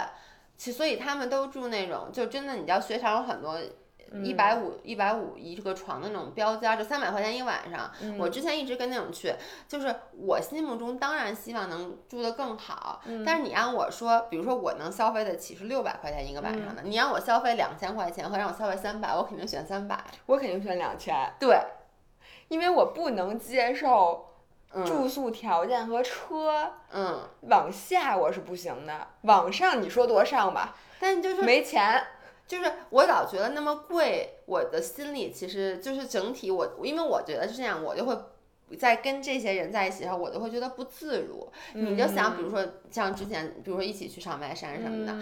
[0.60, 3.57] 其所以他们都住那种，就真的你知道，雪场有很多
[4.22, 7.89] 一百五一百五一个床的那种标间，就三百块钱一晚上。
[8.18, 9.34] 我之前一直跟那种去，
[9.70, 20.03] 就是我心目中当然希望能住得更好，但是你让我说，比如说我能消费得起是六百块钱一个晚上的，你让我消费两千块钱和让我消费三百，我肯定选三百。
[20.26, 21.16] 我肯定选两千。
[21.39, 21.57] 对，
[22.49, 24.26] 因为我不能接受。
[24.86, 32.05] 住宿条件和车，嗯，往下我是不行的，往上你说多上吧， 但就是没钱，
[32.47, 38.15] 就是我老觉得那么贵，我的心里其实就是整体我，因为我觉得是这样，我就会
[38.78, 41.51] 在跟这些人在一起的时候，我就会觉得不自如。
[41.74, 45.15] 你就想，比如说像之前，比如说一起去长白山什么的。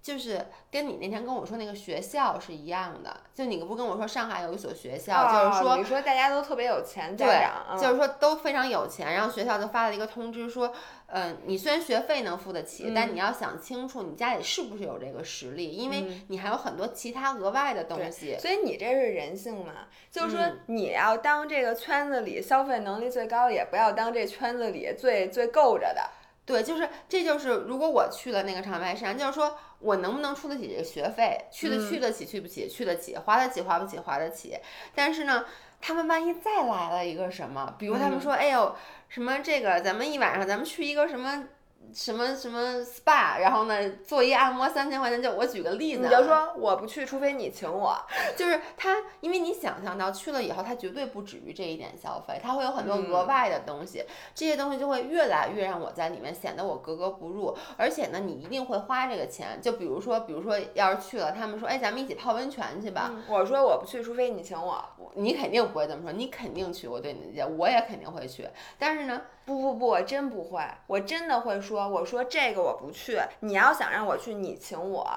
[0.00, 10.72] 就是跟你那天跟我说那个学校是一样的，就你不跟我说上海有一所学校，就是说你说大家都特别有钱，家长就是说都非常有钱，然后学校就发了一个通知说，
[11.08, 18.36] 嗯，你虽然学费能付得起，但你要想清楚你家里是不是有这个实力，因为你还有很多其他额外的东西。
[18.38, 19.88] 所以你这是人性嘛？
[20.10, 26.02] 就是说你要当这个圈子里消费能力最高，也不要当这圈子里最最够着的。
[26.48, 29.56] 对，就是这就是如果我去了那个长白山，就是说。
[29.80, 31.46] 我能不能出得起这个学费？
[31.52, 34.58] 去的去得起，去不起，去得起，花得起，花不起，花得起。
[34.92, 35.44] 但是呢，
[35.80, 38.74] 他们万一再来了一个什么，比如他们说，哎呦，
[39.08, 41.44] 什么这个，咱们一晚上，咱们去一个什么
[41.92, 47.96] 什么什么 SPA，然后呢做一按摩三千块钱，就我举个例子，你就说我不去，除非你请我。
[48.36, 57.56] 就是他，因为你想象到去了以后，他绝对不止于这一点消费，他会有很多额外的东西，这些东西就会越来越让我在里面显得我格格不入。
[57.76, 63.12] 而且呢，你一定会花这个钱，就比如说，比如说要是去了，他们说，哎，咱们一起泡温泉去吧。
[63.28, 64.84] 我说我不去，除非你请我。
[65.14, 66.86] 你肯定不会这么说，你肯定去。
[66.86, 68.48] 我对你的理解，我也肯定会去。
[68.78, 69.22] 但是呢。
[69.48, 73.18] 不不不，我真不会，我真的会说，我说这个我不去。
[73.40, 75.10] 你要想让我去，你请我，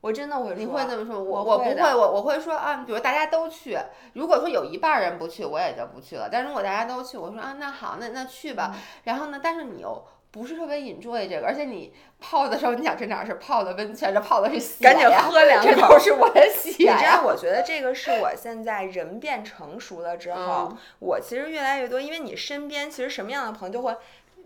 [0.00, 0.54] 我真的会说。
[0.54, 1.22] 你会这么说？
[1.22, 3.78] 我我不会，我我会说啊，比如大家都去，
[4.14, 6.30] 如果说有一半人不去，我也就不去了。
[6.32, 8.74] 但如果大家都去，我说啊，那好，那那去吧。
[9.04, 10.02] 然后呢，但是你又。
[10.38, 16.70] 不是特别 enjoy 这个，而且你泡的时候，你想这哪是泡的温泉，这泡的是血赶紧喝两口，这都是我的血。
[16.70, 23.94] 你知道，我觉得这个是我现在人变成熟了之后，我其实越来越多，因为你身边其实什么样的朋友就会。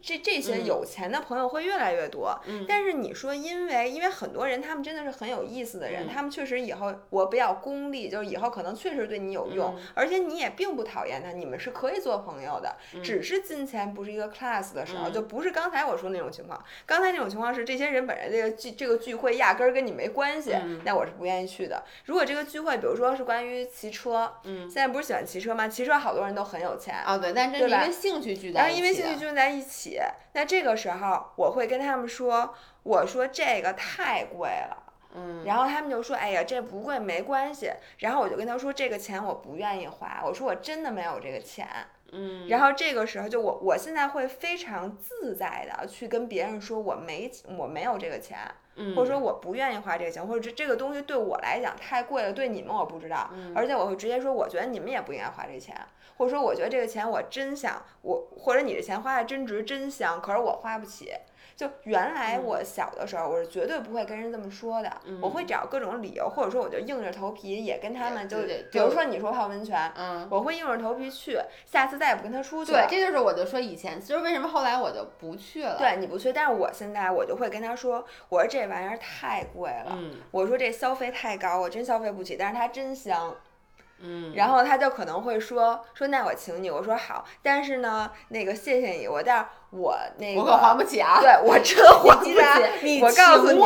[0.02, 2.36] 这这些有钱的朋友会越来越多，
[2.66, 16.60] 但是你说，因为因为很多人他们真的是很有意思的人，他们确实以后我比较功利，就是以后可能确实对你有用，而且你也并不讨厌他，你们是可以做朋友的，只是金钱不是一个 class 的时候，就不是刚才我说那种情况。
[16.84, 21.80] 刚才那种情况是这些人本来这个聚这个聚会压根儿跟你没关系，那我是不愿意去的。
[22.06, 25.68] 如果这个聚会，比如说是关于骑车，嗯，现在不是喜欢骑车吗？
[25.68, 29.91] 骑车好多人都很有钱啊，对，但这是因为兴趣聚在一起，因为兴趣聚在一起。
[30.32, 34.76] 那这个时候，我会跟他们说：“我说这个太贵了。”
[35.14, 41.66] 嗯，然后他们就说：“哎呀，这不贵没关系。”然后我就跟他说：“这个钱我不愿意花。”我说：“我真的没有这个钱。”
[42.12, 48.38] 嗯，然后这个时候就我我现在会非常自在的去跟别人说我没我没有这个钱，
[48.96, 55.76] 或者说我不愿意花这个钱，或者这这个东西对我来讲太贵了，对你们我不知道，而且我会直接说，我觉得你们也不应该花这钱。
[56.18, 61.10] 或者说，我觉得这个钱我真想我，或者你这钱花的真值真香，可是我花不起。
[61.62, 64.90] 就原来我小的时候，我是绝对不会跟人这么说的，
[65.20, 68.38] 我会找各种理由，或者说我就硬着头皮也跟他们就，
[68.72, 72.72] 比如说你说泡温泉，嗯，我会硬着头皮去，下次再也不跟他出去。
[72.72, 75.78] 对，这就是我就说以前，其实为什么后来我就不去了？
[75.78, 79.96] 对，你不去，但是我现在我就会跟他说，我说这玩意儿太贵了，
[80.32, 83.36] 我说这消费太高，我真消费不起，但是它真香。
[84.04, 93.56] 嗯，然后他就可能会说说那我请你，我说好，但是呢，那个谢谢你，我但是我那个我可还不起啊，对我真还不起，我告诉你，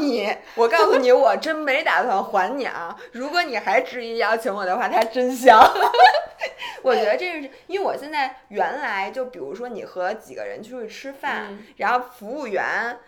[0.00, 5.58] 你我告诉你，我真没打算还你啊，如果你还执意要请我的话，他真香。
[6.82, 12.98] 我觉得这是因为我现在原来就比如说你和几个人出去吃饭，然后服务员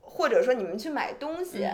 [0.00, 1.68] 或者说你们去买东西。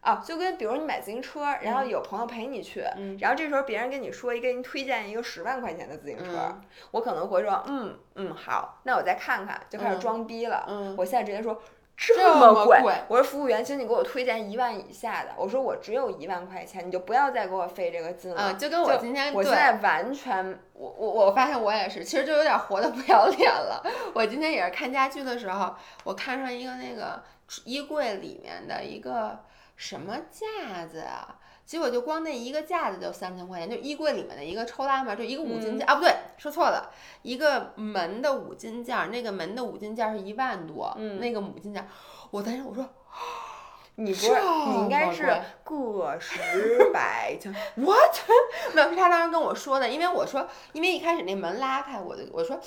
[0.00, 2.82] 啊，就跟比如你买自行车，然后有朋友陪你去，
[3.20, 6.58] 然后这时候别人跟你说一个，给你推荐一个十万块钱的自行车，
[6.92, 10.94] 我可能会说，嗯嗯，好，那我再看看，就开始装逼了。
[10.96, 11.62] 我现在直接说
[11.98, 15.32] 这么贵，我说服务员，请你给我推荐一万以下的。
[15.36, 18.54] 我说我只有一万块钱，你就不要再给我费这个劲了。
[18.54, 23.84] 就跟我今天，我现在完全，我我我发现我也是，其实就有点活的不要脸了。
[24.14, 25.74] 我今天也是看家具的时候，
[26.04, 27.22] 我看上一个那个
[27.66, 29.38] 衣柜里面的一个。
[29.80, 31.36] 什么架子啊？
[31.64, 41.88] 结果就光那一个架子就三千块钱，就衣柜里面的一个抽拉门，就一个五金件啊，不对，说错了，一个门的五金件，那个门的五金件是一万多，那个五金件，
[42.30, 42.86] 我当时我说，
[43.94, 44.28] 你不是
[44.68, 45.22] 你应该是
[45.64, 48.14] 个十百千， what？
[48.74, 52.60] 没有，是他当时跟我说的，因为我说，因为一开始那门拉开，我就我说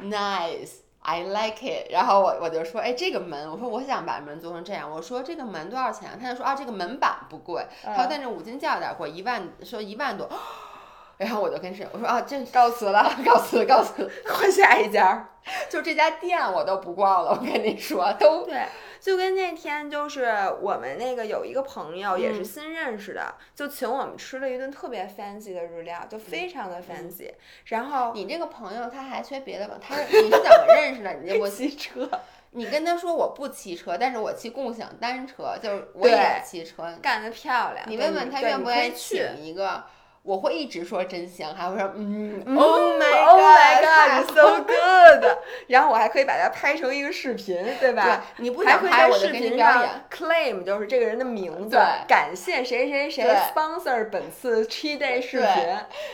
[0.00, 0.85] ，nice。
[1.08, 6.18] I like it，然后我我就说，哎，这个门，我说我想把门做成这样，我说这个门多少钱？
[6.20, 10.28] 他就说啊，这个门板不贵，他说但是五金件有点贵，一万，说一万多。
[11.18, 15.28] 然后我就跟谁我说啊，这告辞了，告辞，告辞， 换下一家。
[15.70, 18.66] 就这家店我都不逛了，我跟你说，都对。
[19.06, 27.30] 就跟那天就是我们那个有一个朋友也是新认识的，就请我们吃了一顿特别 fancy 的日料，就非常的 fancy。
[27.66, 29.76] 然后你这个朋友他还缺别的吗？
[29.80, 31.12] 他是你是怎么认识的？
[31.22, 32.10] 你 我骑车，
[32.50, 37.88] 你跟他说我不骑车，但是我骑共享单车，就是我也骑车，干得漂亮。
[37.88, 39.84] 你问问他愿不愿意请一个。
[40.26, 45.24] 我会一直说真香，还会说嗯，Oh my God，so good。
[45.68, 48.24] 然后我还可以把它拍成一个视频，对吧？
[48.36, 49.90] 对你不想拍我就给你表演。
[50.10, 53.24] Claim 就是这个人的名字，感谢谁谁谁
[53.54, 55.48] sponsor 本次 Cheat Day 视频。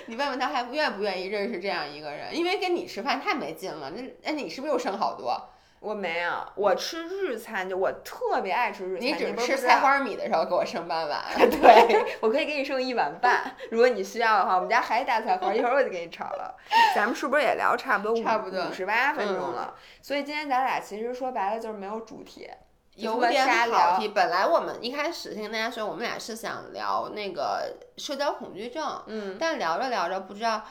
[0.07, 2.37] 你问问他还愿不愿意认识这样一个人？
[2.37, 3.91] 因为跟你吃饭太没劲了。
[3.97, 5.35] 那哎，你是不是又省好多？
[5.83, 9.07] 我没有，我吃日餐就我特别爱吃日餐。
[9.07, 11.20] 你只吃菜花米的时候给我剩半碗。
[11.37, 14.53] 对，我可以给你剩一碗半，如果你需要的话。
[14.55, 16.55] 我们家还大菜花，一会儿我就给你炒了。
[16.95, 19.74] 咱们是不是也聊差不多五五十八分钟了？
[20.01, 22.49] 所以今天咱俩其实说白了就是没有主题，
[22.95, 24.07] 有点跑题。
[24.09, 30.62] 本来我们一开始先跟大家说，我们俩是想聊那个社交恐惧症，嗯，但聊着聊着不知道，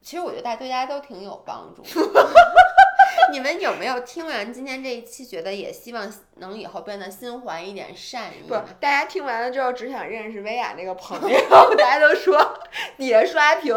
[0.00, 1.82] 其实我觉得大家对大家都挺有帮助。
[3.30, 8.48] 你们有没有听完今天这一期，觉得也希望能以后变得心怀一点善意？
[8.48, 11.38] 不，大家听完了之后只想认识薇娅那个朋友，
[11.76, 12.58] 大家都说
[12.96, 13.74] 底下刷屏，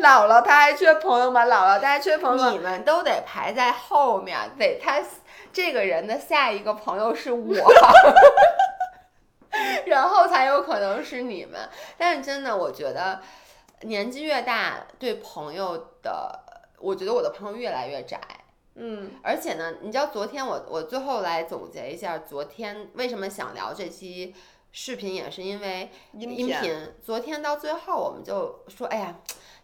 [0.00, 1.46] 姥姥他还缺朋友吗？
[1.46, 2.50] 姥姥他还缺朋友？
[2.50, 5.02] 你们都得排在后面，得他
[5.52, 7.54] 这个人的下一个朋友是我，
[9.86, 11.68] 然后才有可能是你们。
[11.96, 13.20] 但是真的，我觉得
[13.82, 16.40] 年纪越大，对朋友的，
[16.78, 18.20] 我觉得我的朋友越来越窄。
[18.76, 24.34] 嗯，而且呢，你知道昨天我我最后来总结一下，昨天为什么想聊这期
[24.72, 26.92] 视频，也是因为音频。
[27.02, 29.16] 昨天到最后，我们就说，哎呀，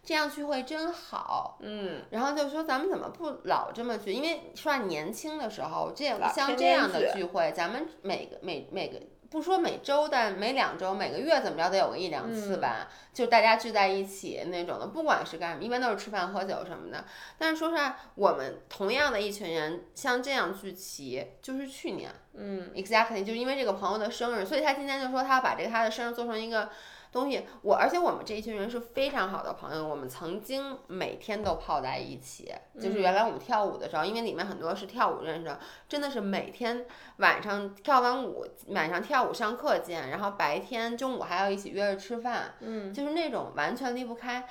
[0.03, 1.57] 这样聚会真好。
[1.61, 2.03] 嗯。
[2.11, 4.13] 然后就说咱们怎么不老这么聚？
[4.13, 8.99] 因为说年轻的时候，这像这样的聚会，咱们每个每每个。
[9.31, 17.05] 不说每周，但每两周、每个月怎么着得有个一两次吧，就大家聚在一起那种的，不管是干什么，一般都是吃饭喝酒什么的。
[17.37, 26.69] 但是说实话，我们同样的一群人像这样聚齐，就是去年，嗯，exactly，就是因为这个朋友的生日，所以他今天就说他要把这个他的生日做成一个。
[27.11, 32.53] 东西，我而且我们这一群人是非常好的朋友，我们曾经每天都泡在一起。
[32.79, 35.59] 就是原来我们跳舞的时候，因为里面很多是跳舞认识的，
[35.89, 36.85] 真的是每天
[37.17, 44.47] 晚上跳完舞，晚上跳舞上课见，然后白天中午还要一起约着吃饭，嗯，就是那种完全离不开。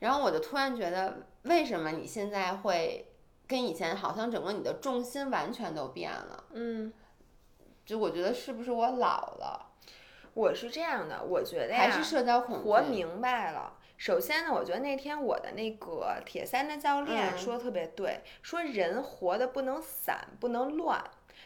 [0.00, 3.10] 然后我就突然觉得，为什么你现在会
[3.46, 6.44] 跟以前好像整个你的重心完全都变了？
[6.52, 6.92] 嗯，
[7.86, 9.71] 就我觉得是不是我老了？
[10.34, 12.68] 我是这样的，我觉得还是社交恐惧。
[12.68, 13.78] 活明白了。
[13.96, 21.02] 首先呢，我觉得那天我的那个铁三的教练说的特别对，说人活的不能散，不能乱。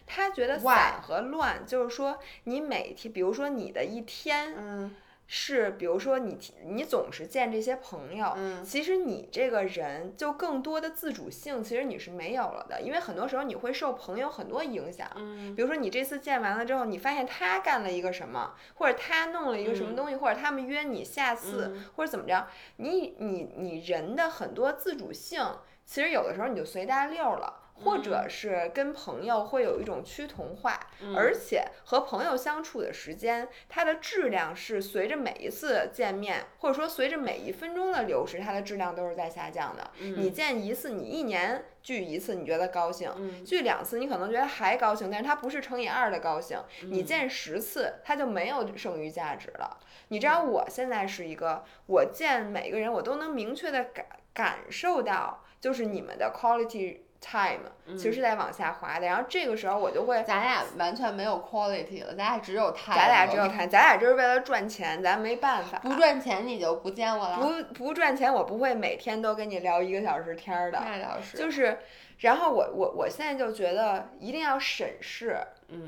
[0.06, 4.94] 他觉得散和乱就是说，你每天，比如说你的一天，嗯。
[5.28, 22.46] 是，比如说你你总是见这些朋友，嗯，其实你这个人就更多的自主性，其实你是没有了的，因为很多时候你会受朋友很多影响，嗯，比如说你这次见完了之后，你发现他干了一个什么，或者他弄了一个什么东西，或者他们约你下次，或者怎么着，
[22.76, 25.44] 你你你人的很多自主性，
[25.84, 27.65] 其实有的时候你就随大溜了。
[27.84, 30.78] 或者是跟朋友会有一种趋同化，
[31.14, 39.90] 而且和朋友相处的时间，它的质量是随着每一次见面，或者说随着每一分钟的流逝，它的质量都是在下降的。
[39.98, 43.10] 你见一次，你一年聚一次，你觉得高兴；
[43.44, 46.58] 聚两次，你可能觉得还高兴，但是它不是乘以二的高兴。
[46.84, 49.78] 你见十次，它就没有剩余价值了。
[50.08, 57.00] 你知道，我现在是一个，我见每个人，我都能明确的感感受到，就是你们的 quality。
[57.20, 65.78] Time 其实是在往下滑的，然后这个时候我就会，咱俩完全没有 quality 了，咱俩只有 time，咱俩只有 time，咱俩就是为了赚钱，咱没办法。
[65.78, 67.38] 不赚钱你就不见我了。
[67.38, 70.80] 不不赚钱，我不会每天都跟你聊一个小时天的。
[70.84, 71.36] 那倒是。
[71.36, 71.78] 就是，
[72.18, 75.38] 然后我我我现在就觉得一定要审视，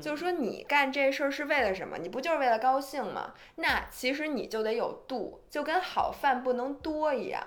[0.01, 1.97] 就是说你干这事儿是为了什么？
[1.97, 3.33] 你不就是为了高兴吗？
[3.55, 7.43] 那其实你就得有度，就跟好饭不能多一样。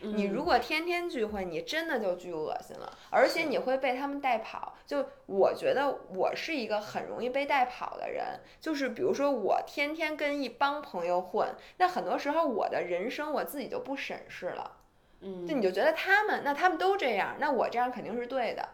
[0.00, 4.76] 你如果天天聚会，你真的就巨恶心了，而且你会被他们带跑。
[4.86, 14.76] 就我觉得我是一个很容易被带跑的人，就是比如说我天天跟一帮朋友混，那很多时候我的人生我自己就不审视了。
[15.20, 18.68] 嗯，就你就觉得他们，那他们都这样，那我这样肯定是对的。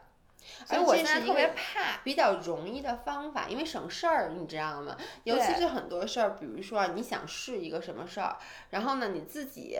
[0.66, 4.94] 所以我现在特别怕比较容易的方法，因为省事儿，你知道吗？
[5.22, 8.36] 尤其是很多事儿，比如说你想试一个什么事儿，
[8.68, 9.78] 然后呢你自己。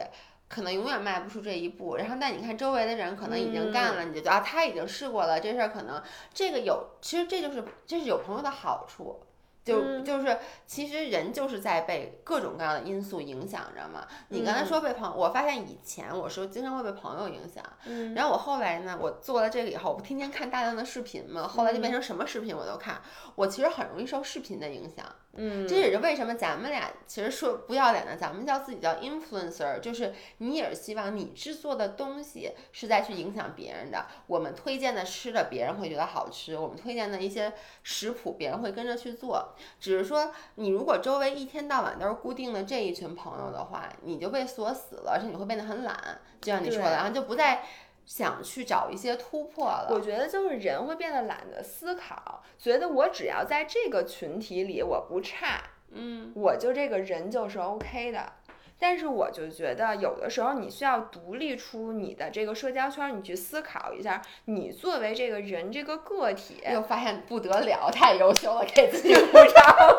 [0.55, 6.01] 可能永远迈不出这一步，然后但你看周围的人可能已经干了，你就觉得啊他已经试过了，这事儿可能
[6.33, 9.19] 这个有，其实这就是这是有朋友的好处。
[9.65, 10.37] 就就是，
[10.67, 14.05] 其实人就是在被各种各样的因素影响着嘛。
[14.29, 17.63] 你刚才说被朋，我发现以前我是经常会被朋友影响。
[17.85, 18.13] 嗯。
[18.13, 23.01] 然后我后来呢，我做了这个以后，我不天天看大量的视频嘛，后来就变成什么视频我都看。
[23.33, 25.03] 我其实很容易受视频的影响。
[25.33, 25.67] 嗯。
[25.67, 34.05] 这也是为什么咱们俩其实说不要脸的，咱们叫自己叫 influencer，就是你也是希望你制作的东西是在去影响别人的。
[34.27, 37.51] 我们推荐的吃的，别人会觉得好吃；我们推荐的一些
[37.81, 39.53] 食谱，别人会跟着去做。
[39.79, 47.63] 只是说，你如果周围一天到晚都是固定的这一群朋友的话，你就被锁死了，而且你会变得很懒，就像你说的，然后就不再
[48.05, 49.89] 想去找一些突破了。
[49.91, 58.33] 我觉得就是人会变得懒得思考，觉得我只要在这个群体里我不差，嗯，我就这个人就是 OK 的。
[58.77, 69.95] 但是我就觉得有的时候你需要独立出你的这个社交圈，你去思考一下，你作为这个人这个个体，又发现不得了，太优秀了，给自己鼓掌。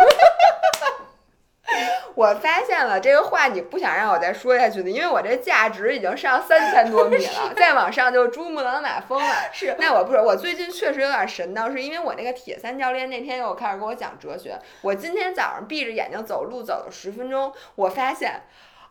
[2.15, 9.35] 我发现了这个话，你不想让我再说下去的，因为我这价值已经上三千多米了，再往上就珠穆朗玛峰了。
[9.53, 14.59] 是，那我不是，我最近确实有点神叨，是因为我那个铁三教练那天又开始给我讲哲学。
[14.81, 18.41] 我今天早上闭着眼睛走路走了十分钟，我发现，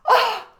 [0.06, 0.55] 啊。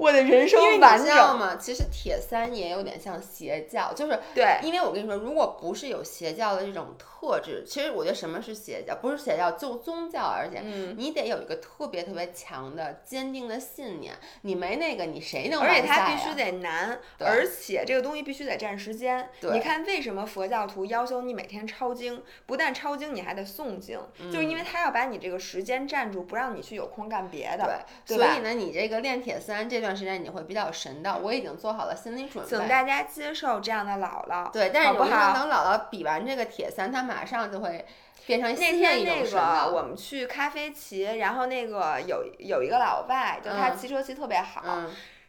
[0.00, 1.56] 我的人生完整吗？
[1.56, 8.96] 其实铁三也有点像邪教，就是对，因为我跟你说，如果不是有邪教的这种特质，其实我觉得什么是邪教？
[8.96, 10.62] 不是邪教，就宗教，而且
[10.96, 14.14] 你得有一个特别特别强的、坚定的信念。
[14.40, 15.60] 你没那个，你谁能？
[15.60, 19.28] 而且它必须得难，而且这个东西必须得占时间。
[19.38, 22.22] 对，你看为什么佛教徒要求你每天抄经？
[22.46, 24.00] 不但抄经，你还得诵经，
[24.32, 27.84] 就是因为他要把你这个时间占住，不让你去有空干别的。
[28.06, 29.89] 对，所以呢，你这个练铁三这段。
[29.90, 32.48] 段时间你会比较神的，我已经做好了心理准备。
[32.48, 37.84] 请大家接受这样的姥姥，对，但是有时候等姥姥比完这个铁三，她马上就会
[38.24, 44.62] 变成那天那个我们去咖啡骑，然后那个有有一个老外，就他骑车骑特别好，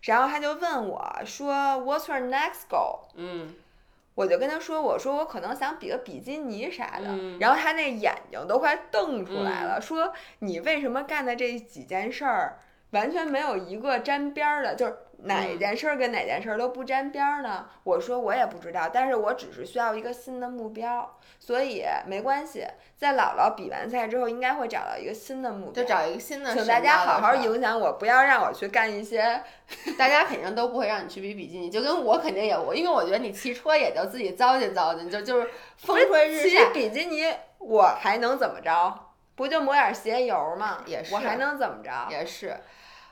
[0.03, 3.55] 然后他就问我说：“What's your next goal？” 嗯，
[4.13, 12.59] 我就跟他说：“我说我可能想比个比基尼啥的。”然后他那眼睛都快瞪出来了，说：“你为什么干的这几件事儿？”
[12.91, 17.65] 完全没有一个沾边儿的，就是哪件事儿跟哪件事儿都不沾边儿呢？
[17.83, 22.65] 我说我也不知道，但是我只是需要一个新的目标，所以没关系。
[22.97, 26.53] 在姥姥比完赛之后，应该会找到一个新的目标，就找一个新的。
[26.53, 29.41] 请大家好好影响我，不要让我去干一些，
[29.97, 36.65] 大家肯定都不会让你去比比基尼，就跟我肯定也我，因为我觉得你骑车也就自己糟践糟践，就就是风吹日晒。
[36.65, 37.23] 骑比基尼
[37.59, 39.10] 我还能怎么着？
[39.35, 40.79] 不就抹点鞋油吗？
[40.85, 42.07] 也是，我还能怎么着？
[42.09, 42.55] 也是。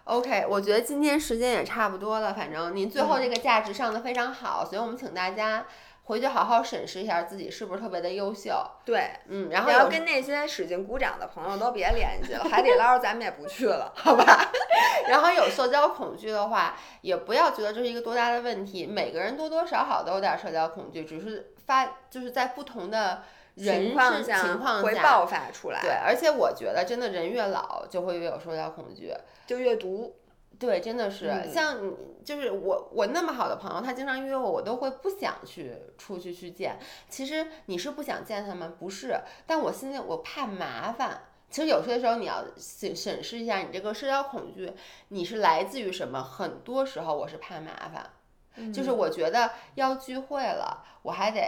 [0.06, 2.34] OK，我觉得今天时间也差不多了。
[2.34, 5.66] 反正您最后这个价值上的非常好，所以我们请大家
[6.06, 8.60] 回去好好审视一下自己是不是特别的优秀。
[8.84, 14.50] 对，嗯，然后要跟那些使劲鼓掌的朋友都别联系了，海底捞咱们也不去了，好吧？
[15.10, 18.88] 然后有社交恐惧的话，也不要觉得这是一个多大的问题。
[18.88, 23.22] 每个人多多少少都有点社交恐惧，只是发就是在不同的。
[23.60, 24.42] 情况下
[24.82, 29.14] 会爆发出来，对，而且我觉得真的人越老就会越有社交恐惧，
[29.46, 30.16] 就越毒。
[30.58, 31.78] 对，真的是像
[32.26, 36.78] 就是我我那么好的朋友，他经常约我，我都会不想去出去去见。
[37.08, 39.18] 其实你是不想见他们，不是？
[39.46, 41.22] 但我心里我怕麻烦。
[41.50, 44.74] 其实有些时候你要审审视一下，你这个社交恐惧
[45.08, 46.22] 你是来自于什么？
[46.22, 51.40] 很多时候我是怕麻烦，就是我觉得要聚会了，我还得。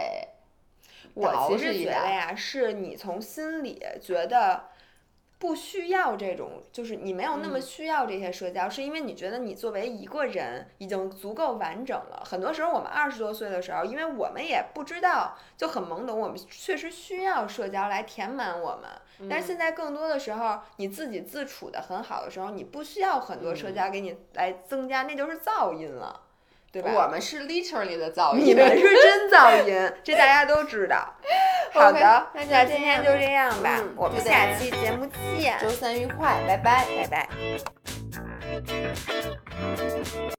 [1.14, 4.68] 我其实觉得呀，是你从心里觉得
[5.38, 12.22] 不需要这种，就是你没有那么需要这些社交，是因为你觉得你作为一个人已经足够完整了。
[12.24, 19.28] 很多时候，我们二十多岁的时候，因为我们也不知道，就很懵懂，我们确实需要社交来填满我们。
[19.28, 26.21] 但是现在更多的时候，你自己自处的很好的时候，你不需要很多社交给你来增加，那就是噪音了。
[26.72, 26.90] 对吧？
[26.94, 31.14] 我们是 literally 的噪音，你们是真噪音， 这大家都知道。
[31.72, 35.06] 好的，那今天就这样吧，我们下期节目
[35.38, 37.28] 见，周三愉快，拜拜，拜拜。